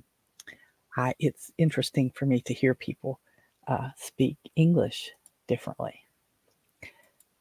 [0.97, 3.19] I it's interesting for me to hear people
[3.67, 5.11] uh, speak English
[5.47, 6.01] differently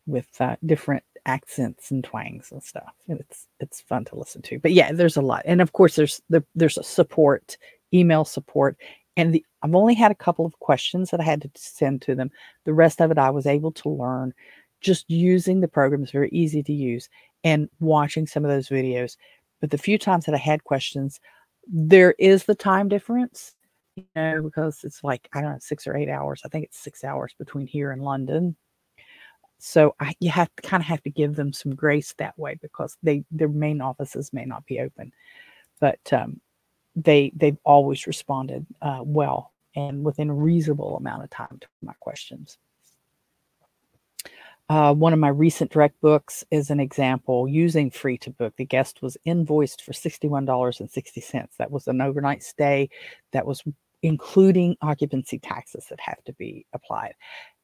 [0.07, 2.93] with uh, different accents and twangs and stuff.
[3.09, 4.59] And it's it's fun to listen to.
[4.59, 7.57] But yeah, there's a lot, and of course there's the, there's a support
[7.93, 8.77] email support,
[9.17, 12.15] and the I've only had a couple of questions that I had to send to
[12.15, 12.31] them.
[12.65, 14.35] The rest of it I was able to learn
[14.81, 16.03] just using the program.
[16.03, 17.09] It's very easy to use
[17.45, 19.17] and watching some of those videos.
[19.61, 21.21] But the few times that I had questions,
[21.67, 23.55] there is the time difference,
[23.97, 26.43] you know, because it's like, I don't know, six or eight hours.
[26.45, 28.57] I think it's six hours between here and London.
[29.59, 32.59] So I, you have to kind of have to give them some grace that way
[32.61, 35.13] because they their main offices may not be open,
[35.81, 36.41] but um,
[36.97, 41.95] they they've always responded uh, well and within a reasonable amount of time to my
[42.01, 42.59] questions.
[44.71, 48.55] Uh, one of my recent direct books is an example using free to book.
[48.57, 51.47] The guest was invoiced for $61.60.
[51.59, 52.89] That was an overnight stay
[53.33, 53.63] that was
[54.03, 57.15] including occupancy taxes that have to be applied.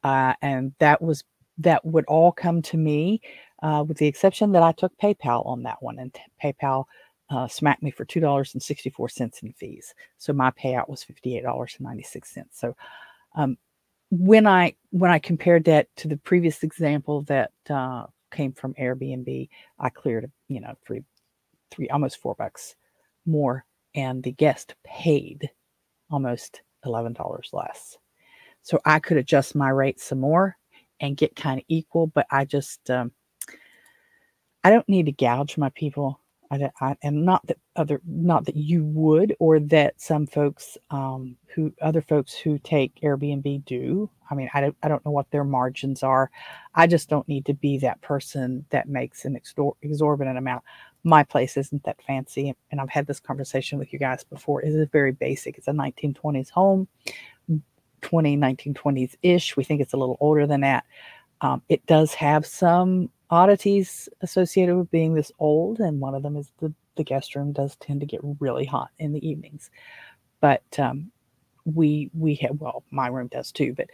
[0.04, 1.24] Uh, and that was
[1.58, 3.20] that would all come to me
[3.62, 6.86] uh, with the exception that I took PayPal on that one and PayPal
[7.28, 9.94] uh, smacked me for $2.64 in fees.
[10.16, 12.46] So my payout was $58.96.
[12.50, 12.74] So
[13.36, 13.58] um,
[14.10, 19.48] when I when I compared that to the previous example that uh, came from Airbnb,
[19.78, 21.02] I cleared you know three
[21.70, 22.74] three almost four bucks
[23.24, 25.50] more, and the guest paid
[26.10, 27.96] almost eleven dollars less.
[28.62, 30.56] So I could adjust my rate some more
[31.00, 33.12] and get kind of equal, but I just um,
[34.64, 36.20] I don't need to gouge my people.
[36.50, 41.36] I, I, and not that other, not that you would, or that some folks um,
[41.54, 44.10] who other folks who take Airbnb do.
[44.30, 46.30] I mean, I don't, I don't know what their margins are.
[46.74, 50.64] I just don't need to be that person that makes an exor- exorbitant amount.
[51.04, 54.62] My place isn't that fancy, and I've had this conversation with you guys before.
[54.62, 55.56] It is very basic.
[55.56, 56.88] It's a 1920s home,
[58.02, 59.56] 20 1920s ish.
[59.56, 60.84] We think it's a little older than that.
[61.42, 66.36] Um, it does have some oddities associated with being this old, and one of them
[66.36, 69.70] is the the guest room does tend to get really hot in the evenings.
[70.40, 71.10] But um,
[71.64, 73.74] we we have well, my room does too.
[73.74, 73.88] But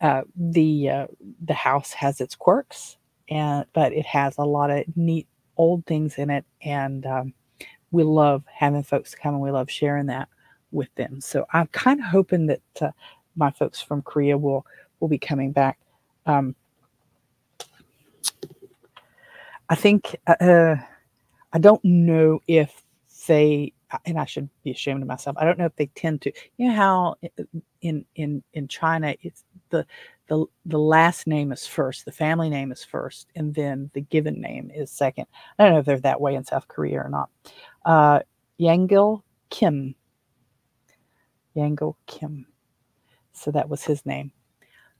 [0.00, 1.06] uh, the uh,
[1.44, 2.96] the house has its quirks,
[3.28, 5.26] and but it has a lot of neat
[5.56, 7.34] old things in it, and um,
[7.90, 10.28] we love having folks come, and we love sharing that
[10.70, 11.20] with them.
[11.20, 12.90] So I'm kind of hoping that uh,
[13.36, 14.64] my folks from Korea will
[15.00, 15.78] will be coming back.
[16.26, 16.54] Um,
[19.68, 20.76] I think uh, uh,
[21.52, 22.82] I don't know if
[23.26, 23.72] they
[24.04, 25.36] and I should be ashamed of myself.
[25.38, 26.32] I don't know if they tend to.
[26.56, 27.44] You know how uh,
[27.80, 29.86] in in in China it's the
[30.28, 34.40] the the last name is first, the family name is first, and then the given
[34.40, 35.26] name is second.
[35.58, 37.30] I don't know if they're that way in South Korea or not.
[37.84, 38.20] Uh,
[38.60, 39.94] Yangil Kim.
[41.56, 42.46] Yangil Kim.
[43.32, 44.32] So that was his name.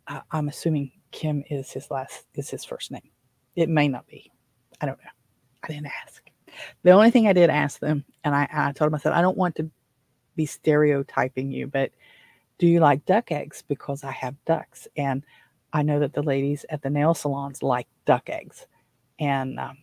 [0.06, 3.10] Uh, I'm assuming Kim is his last is his first name.
[3.54, 4.30] It may not be.
[4.80, 5.10] I don't know.
[5.62, 6.22] I didn't ask.
[6.82, 9.22] The only thing I did ask them, and I, I told them, I said, I
[9.22, 9.70] don't want to
[10.36, 11.92] be stereotyping you, but
[12.58, 13.62] do you like duck eggs?
[13.66, 14.88] Because I have ducks.
[14.96, 15.24] And
[15.72, 18.66] I know that the ladies at the nail salons like duck eggs.
[19.20, 19.78] And um,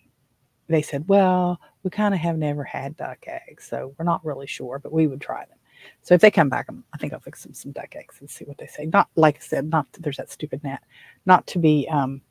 [0.68, 4.48] they said, well, we kind of have never had duck eggs, so we're not really
[4.48, 5.58] sure, but we would try them.
[6.02, 8.46] So if they come back, I think I'll fix them some duck eggs and see
[8.46, 8.88] what they say.
[8.88, 10.82] Not like I said, not there's that stupid net,
[11.26, 12.22] not to be um,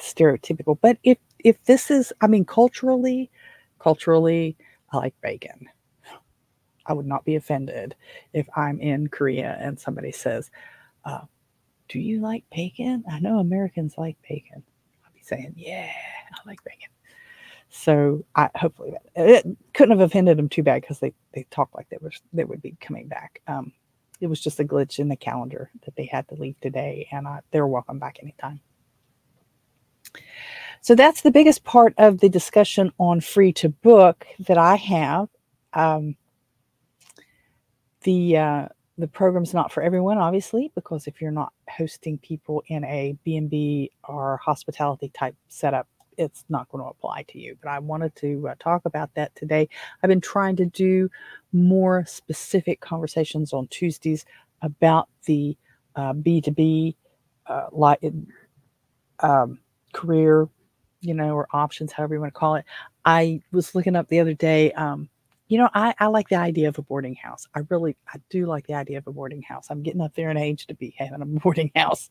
[0.00, 3.30] stereotypical, but if if this is, I mean, culturally,
[3.78, 4.56] culturally,
[4.92, 5.68] I like bacon.
[6.86, 7.94] I would not be offended
[8.32, 10.50] if I'm in Korea and somebody says,
[11.04, 11.22] uh,
[11.88, 14.64] "Do you like bacon?" I know Americans like bacon.
[15.04, 15.92] I'll be saying, "Yeah,
[16.32, 16.90] I like bacon."
[17.70, 21.74] So I hopefully that it couldn't have offended them too bad because they they talked
[21.74, 23.40] like they were they would be coming back.
[23.46, 23.72] Um,
[24.20, 27.28] it was just a glitch in the calendar that they had to leave today, and
[27.28, 28.60] I, they're welcome back anytime.
[30.82, 35.28] So that's the biggest part of the discussion on free to book that I have.
[35.74, 36.16] Um,
[38.02, 42.84] the uh, the program's not for everyone, obviously, because if you're not hosting people in
[42.84, 47.56] a B&B or hospitality type setup, it's not going to apply to you.
[47.62, 49.68] But I wanted to uh, talk about that today.
[50.02, 51.10] I've been trying to do
[51.52, 54.24] more specific conversations on Tuesdays
[54.62, 55.56] about the
[55.96, 56.94] uh, B2B
[57.46, 58.00] uh, like
[59.20, 59.58] um,
[59.92, 60.48] career
[61.00, 62.64] you know, or options, however you want to call it.
[63.04, 64.72] I was looking up the other day.
[64.72, 65.08] Um,
[65.48, 67.48] you know, I, I like the idea of a boarding house.
[67.54, 69.66] I really, I do like the idea of a boarding house.
[69.68, 72.08] I'm getting up there in age to be having a boarding house,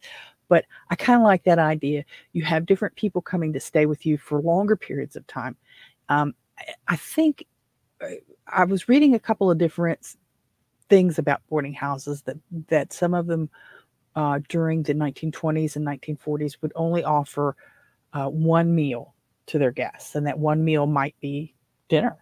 [0.49, 2.03] but I kind of like that idea.
[2.33, 5.55] You have different people coming to stay with you for longer periods of time.
[6.09, 6.33] Um,
[6.87, 7.45] I think
[8.01, 8.15] uh,
[8.47, 10.15] I was reading a couple of different
[10.89, 12.37] things about boarding houses that
[12.67, 13.49] that some of them
[14.15, 17.55] uh, during the 1920s and 1940s would only offer
[18.13, 19.13] uh, one meal
[19.47, 21.55] to their guests, and that one meal might be
[21.87, 22.17] dinner.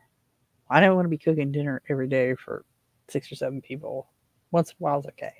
[0.69, 2.65] I don't want to be cooking dinner every day for
[3.09, 4.09] six or seven people.
[4.51, 5.33] Once in a while is okay.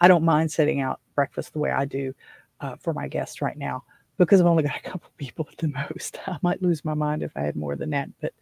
[0.00, 2.14] I don't mind setting out breakfast the way I do
[2.60, 3.84] uh, for my guests right now
[4.18, 6.18] because I've only got a couple people at the most.
[6.26, 8.34] I might lose my mind if I had more than that, but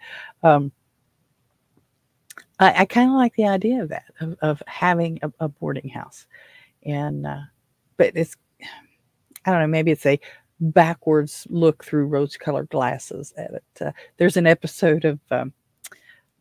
[0.43, 0.73] um,
[2.59, 5.89] I, I kind of like the idea of that of, of having a, a, boarding
[5.89, 6.27] house,
[6.85, 7.41] and uh,
[7.97, 8.37] but it's
[9.45, 10.19] I don't know maybe it's a
[10.61, 13.65] backwards look through rose-colored glasses at it.
[13.81, 15.53] Uh, there's an episode of um,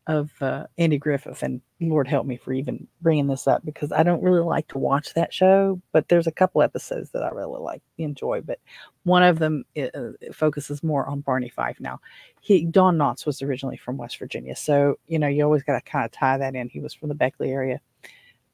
[0.08, 4.04] of uh, Andy Griffith, and Lord help me for even bringing this up because I
[4.04, 7.60] don't really like to watch that show, but there's a couple episodes that I really
[7.60, 8.42] like enjoy.
[8.42, 8.60] But
[9.04, 11.80] one of them uh, it focuses more on Barney Fife.
[11.80, 12.00] Now,
[12.40, 15.90] he Don Knotts was originally from West Virginia, so you know you always got to
[15.90, 16.70] kind of tie that in.
[16.70, 17.82] He was from the Beckley area.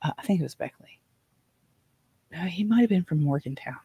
[0.01, 0.99] Uh, I think it was Beckley.
[2.31, 3.75] No, he might have been from Morgantown.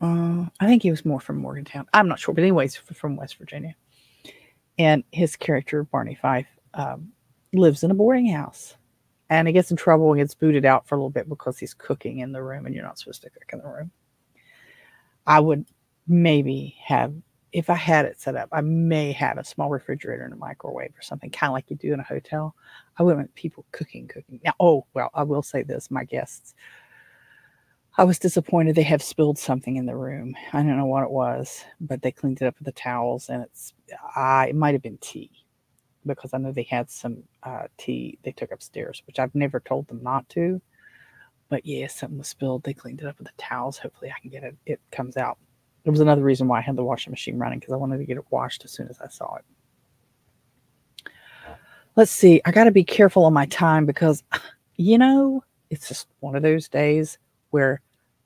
[0.00, 1.86] Uh, I think he was more from Morgantown.
[1.92, 3.74] I'm not sure, but anyways, from West Virginia
[4.78, 7.12] and his character Barney Fife um,
[7.52, 8.76] lives in a boarding house,
[9.28, 11.74] and he gets in trouble and gets booted out for a little bit because he's
[11.74, 13.90] cooking in the room, and you're not supposed to cook in the room.
[15.26, 15.66] I would
[16.08, 17.12] maybe have,
[17.52, 20.94] if I had it set up, I may have a small refrigerator and a microwave
[20.96, 22.54] or something, kind of like you do in a hotel.
[22.96, 24.40] I wouldn't want people cooking, cooking.
[24.42, 26.54] Now, oh well, I will say this: my guests
[27.98, 30.34] I was disappointed they have spilled something in the room.
[30.52, 33.42] I don't know what it was, but they cleaned it up with the towels, and
[33.42, 33.74] it's
[34.16, 35.30] uh, it might have been tea
[36.06, 39.88] because I know they had some uh, tea they took upstairs, which I've never told
[39.88, 40.62] them not to.
[41.48, 42.62] But yeah, something was spilled.
[42.62, 43.76] They cleaned it up with the towels.
[43.76, 44.56] Hopefully, I can get it.
[44.66, 45.36] It comes out.
[45.82, 48.04] There was another reason why I had the washing machine running because I wanted to
[48.04, 51.10] get it washed as soon as I saw it.
[51.96, 52.40] Let's see.
[52.44, 54.22] I got to be careful on my time because,
[54.76, 57.18] you know, it's just one of those days
[57.50, 57.80] where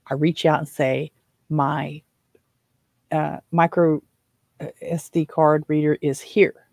[0.07, 1.13] I reach out and say,
[1.49, 2.03] my
[3.13, 4.03] uh, micro
[4.61, 6.67] uh, SD card reader is here.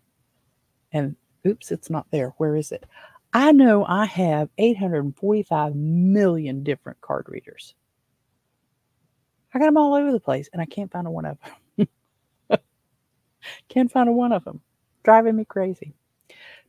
[0.92, 2.34] And oops, it's not there.
[2.38, 2.84] Where is it?
[3.32, 7.74] I know I have 845 million different card readers.
[9.54, 11.38] I got them all over the place and I can't find a one of
[11.78, 11.88] them.
[13.68, 14.60] can't find a one of them.
[15.02, 15.94] Driving me crazy.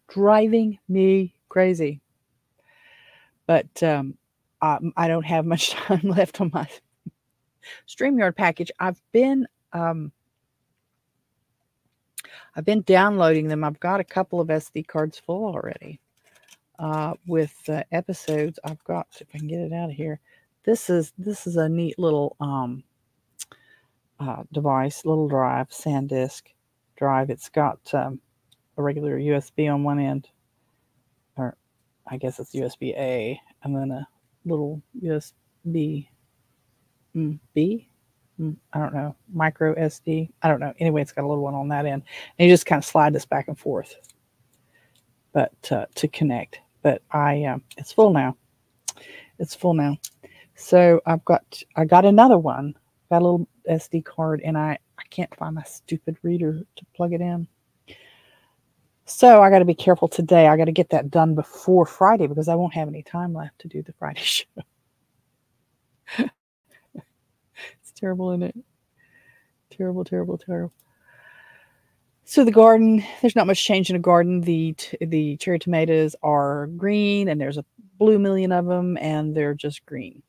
[0.07, 2.01] Driving me crazy.
[3.45, 4.17] But um,
[4.63, 6.67] um, I don't have much time left on my
[7.87, 8.71] StreamYard package.
[8.79, 10.11] I've been um,
[12.55, 13.63] I've been downloading them.
[13.63, 15.99] I've got a couple of SD cards full already
[16.79, 18.57] uh, with uh, episodes.
[18.63, 20.19] I've got if I can get it out of here.
[20.63, 22.83] This is this is a neat little um,
[24.19, 26.43] uh, device, little drive, SanDisk
[26.95, 27.29] drive.
[27.29, 28.21] It's got um,
[28.77, 30.29] a regular USB on one end,
[31.35, 31.57] or
[32.07, 34.07] I guess it's USB A, and then a
[34.45, 36.07] little USB
[37.15, 37.89] mm, B.
[38.39, 40.29] Mm, I don't know, micro SD.
[40.41, 40.73] I don't know.
[40.79, 42.03] Anyway, it's got a little one on that end.
[42.37, 43.95] And you just kind of slide this back and forth,
[45.33, 46.59] but uh, to connect.
[46.81, 48.35] But I, uh, it's full now.
[49.39, 49.97] It's full now.
[50.55, 52.75] So I've got, I got another one.
[53.09, 57.13] Got a little SD card, and I, I can't find my stupid reader to plug
[57.13, 57.47] it in.
[59.05, 60.47] So I got to be careful today.
[60.47, 63.59] I got to get that done before Friday because I won't have any time left
[63.59, 64.45] to do the Friday show.
[66.17, 68.55] it's terrible, isn't it?
[69.69, 70.73] Terrible, terrible, terrible.
[72.25, 74.41] So the garden, there's not much change in the garden.
[74.41, 77.65] The the cherry tomatoes are green, and there's a
[77.99, 80.23] blue million of them, and they're just green.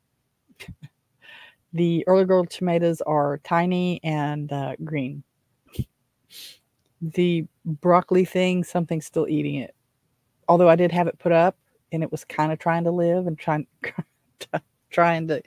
[1.73, 5.23] the early girl tomatoes are tiny and uh, green
[7.01, 9.75] the broccoli thing, something's still eating it.
[10.47, 11.57] Although I did have it put up
[11.91, 13.67] and it was kind of trying to live and trying
[14.91, 15.41] trying to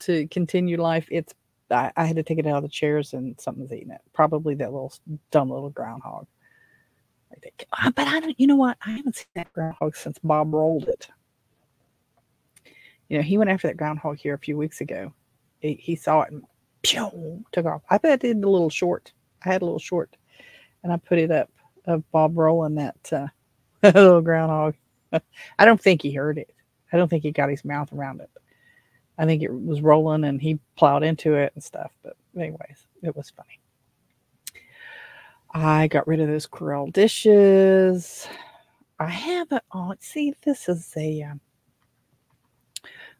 [0.00, 1.06] to continue life.
[1.10, 1.34] It's
[1.70, 4.00] I, I, had to take it out of the chairs and something's eating it.
[4.12, 4.92] Probably that little
[5.30, 6.26] dumb little groundhog.
[7.32, 8.38] I think, uh, but I don't.
[8.38, 8.76] You know what?
[8.84, 11.08] I haven't seen that groundhog since Bob rolled it.
[13.08, 15.12] You know, he went after that groundhog here a few weeks ago.
[15.60, 16.42] He, he saw it and
[16.82, 17.82] pew, took off.
[17.90, 19.12] I bet I did a little short.
[19.44, 20.16] I had a little short
[20.82, 21.50] and I put it up
[21.86, 23.26] of Bob rolling that uh,
[23.82, 24.74] little groundhog.
[25.58, 26.54] I don't think he heard it.
[26.92, 28.30] I don't think he got his mouth around it.
[29.18, 31.92] I think it was rolling and he plowed into it and stuff.
[32.02, 33.60] But anyways, it was funny.
[35.54, 38.26] I got rid of those Corelle dishes.
[38.98, 41.40] I have a oh see this is a um,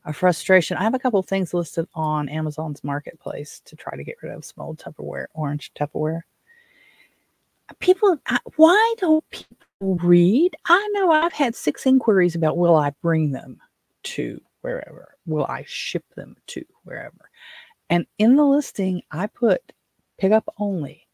[0.05, 0.77] a frustration.
[0.77, 4.45] I have a couple things listed on Amazon's marketplace to try to get rid of
[4.45, 6.23] some old Tupperware, orange Tupperware
[7.81, 8.19] people,
[8.57, 10.55] why don't people read?
[10.67, 13.59] I know I've had six inquiries about will I bring them
[14.05, 15.17] to wherever?
[15.27, 17.31] Will I ship them to wherever?
[17.91, 19.61] And in the listing, I put
[20.19, 21.07] pickup only.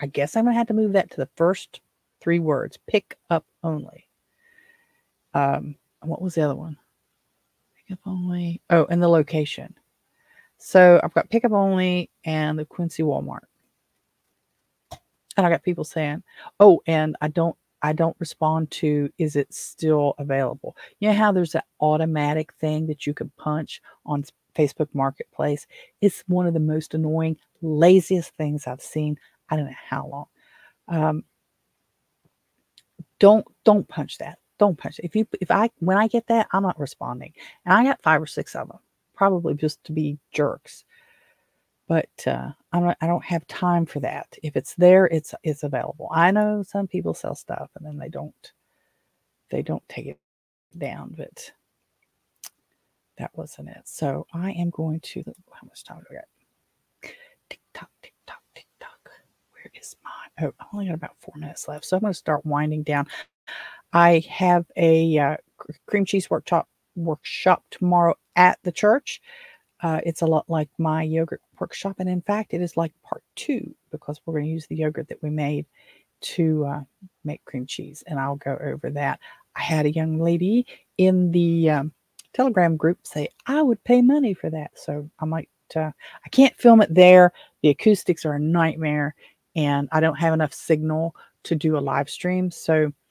[0.00, 1.80] I guess I'm going to have to move that to the first
[2.20, 4.08] three words pick up only.
[5.34, 6.76] Um, what was the other one?
[7.76, 8.60] Pick up only.
[8.70, 9.74] Oh, and the location.
[10.58, 13.46] So I've got pickup only and the Quincy Walmart.
[15.36, 16.22] And I got people saying,
[16.58, 21.32] "Oh, and I don't I don't respond to is it still available?" You know how
[21.32, 24.24] there's that automatic thing that you can punch on
[24.54, 25.66] Facebook Marketplace?
[26.00, 29.18] It's one of the most annoying, laziest things I've seen.
[29.48, 30.26] I don't know how long.
[30.88, 31.24] Um,
[33.18, 34.38] don't don't punch that.
[34.58, 35.04] Don't punch it.
[35.04, 37.32] If you if I when I get that, I'm not responding.
[37.64, 38.78] And I got five or six of them,
[39.14, 40.84] probably just to be jerks
[41.90, 44.28] but uh, I don't I don't have time for that.
[44.44, 46.08] If it's there, it's it's available.
[46.12, 48.52] I know some people sell stuff and then they don't
[49.50, 50.20] they don't take it
[50.78, 51.50] down, but
[53.18, 53.82] that wasn't it.
[53.86, 57.12] So I am going to how much time do I got?
[57.50, 59.10] Tick tock, tick tock, tick tock.
[59.50, 60.46] Where is my?
[60.46, 63.08] Oh, I only got about four minutes left, so I'm going to start winding down.
[63.92, 65.36] I have a uh,
[65.88, 69.20] cream cheese workshop workshop tomorrow at the church.
[69.82, 71.96] Uh, it's a lot like my yogurt workshop.
[71.98, 75.08] And in fact, it is like part two because we're going to use the yogurt
[75.08, 75.66] that we made
[76.22, 76.80] to uh,
[77.24, 78.02] make cream cheese.
[78.06, 79.20] And I'll go over that.
[79.56, 80.66] I had a young lady
[80.98, 81.92] in the um,
[82.32, 84.72] Telegram group say, I would pay money for that.
[84.74, 85.90] So I might, uh,
[86.24, 87.32] I can't film it there.
[87.62, 89.14] The acoustics are a nightmare
[89.56, 92.50] and I don't have enough signal to do a live stream.
[92.50, 92.92] So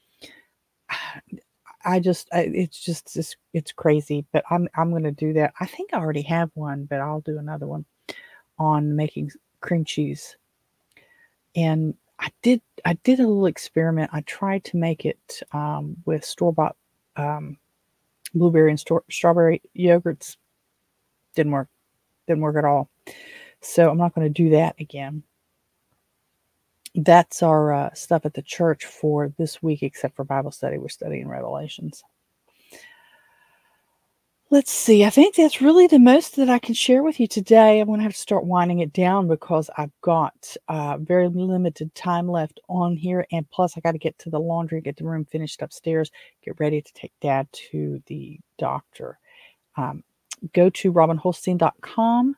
[1.85, 5.53] I just it's just it's, it's crazy, but I'm I'm going to do that.
[5.61, 7.85] I think I already have one, but I'll do another one
[8.59, 9.31] on making
[9.61, 10.37] cream cheese.
[11.55, 14.11] And I did I did a little experiment.
[14.13, 16.75] I tried to make it um, with store bought
[17.15, 17.57] um,
[18.33, 20.37] blueberry and st- strawberry yogurts.
[21.35, 21.69] Didn't work.
[22.27, 22.89] Didn't work at all.
[23.61, 25.23] So I'm not going to do that again
[26.95, 30.77] that's our uh, stuff at the church for this week, except for Bible study.
[30.77, 32.03] We're studying Revelations.
[34.51, 35.05] Let's see.
[35.05, 37.79] I think that's really the most that I can share with you today.
[37.79, 41.93] I'm going to have to start winding it down because I've got uh, very limited
[41.93, 43.27] time left on here.
[43.31, 46.09] And plus, I got to get to the laundry, get the room finished upstairs,
[46.43, 49.19] get ready to take dad to the doctor.
[49.77, 50.03] Um,
[50.53, 52.35] go to robinholstein.com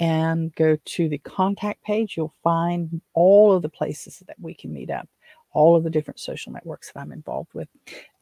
[0.00, 4.72] and go to the contact page, you'll find all of the places that we can
[4.72, 5.08] meet up,
[5.56, 7.68] all of the different social networks that I'm involved with.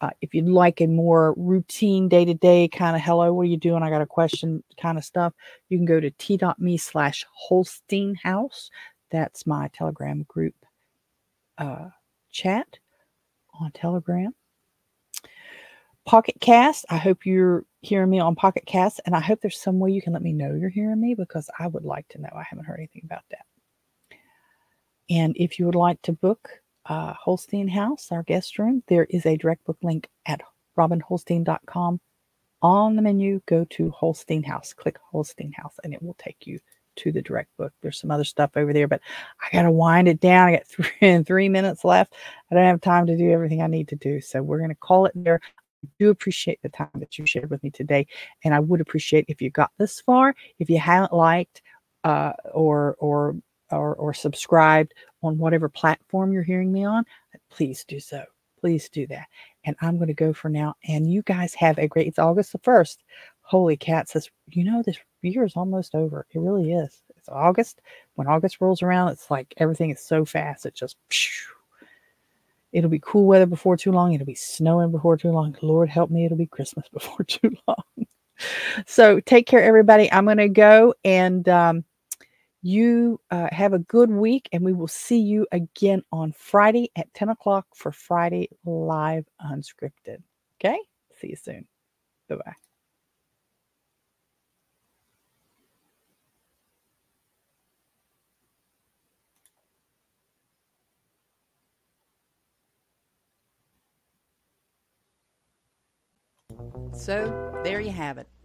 [0.01, 3.47] Uh, if you'd like a more routine day to day kind of hello, what are
[3.47, 3.83] you doing?
[3.83, 5.35] I got a question kind of stuff,
[5.69, 8.71] you can go to t.me slash Holstein House.
[9.11, 10.55] That's my Telegram group
[11.59, 11.89] uh,
[12.31, 12.79] chat
[13.61, 14.33] on Telegram.
[16.05, 16.85] Pocket Cast.
[16.91, 20.03] I hope you're hearing me on Pocket Cast, and I hope there's some way you
[20.03, 22.29] can let me know you're hearing me because I would like to know.
[22.35, 23.47] I haven't heard anything about that.
[25.11, 26.49] And if you would like to book
[26.87, 30.43] uh, Holstein House, our guest room, there is a direct book link at
[30.79, 32.01] robinholstein.com.
[32.63, 36.59] On the menu, go to Holstein House, click Holstein House, and it will take you
[36.97, 37.73] to the direct book.
[37.83, 39.01] There's some other stuff over there, but
[39.41, 40.49] I got to wind it down.
[40.49, 40.67] I got
[41.01, 42.15] three, three minutes left.
[42.51, 44.21] I don't have time to do everything I need to do.
[44.21, 45.41] So we're going to call it there
[45.85, 48.07] I do appreciate the time that you shared with me today.
[48.43, 50.35] And I would appreciate if you got this far.
[50.59, 51.63] If you haven't liked
[52.05, 53.37] uh, or, or,
[53.71, 57.05] or, or subscribed on whatever platform you're hearing me on,
[57.51, 58.25] please do so.
[58.61, 59.27] Please do that.
[59.65, 60.75] And I'm going to go for now.
[60.89, 62.99] And you guys have a great, it's August the 1st.
[63.43, 66.27] Holy cat says, you know, this year is almost over.
[66.31, 67.03] It really is.
[67.17, 67.81] It's August.
[68.15, 70.65] When August rolls around, it's like everything is so fast.
[70.65, 71.55] It just, phew,
[72.75, 74.13] It'll be cool weather before too long.
[74.13, 75.57] It'll be snowing before too long.
[75.63, 78.07] Lord help me, it'll be Christmas before too long.
[78.85, 80.11] so take care, everybody.
[80.13, 81.85] I'm going to go and um,
[82.65, 87.13] you uh, have a good week, and we will see you again on Friday at
[87.13, 90.23] 10 o'clock for Friday Live Unscripted.
[90.59, 90.79] Okay?
[91.21, 91.67] See you soon.
[92.27, 92.55] Bye bye.
[106.95, 108.27] So, there you have it.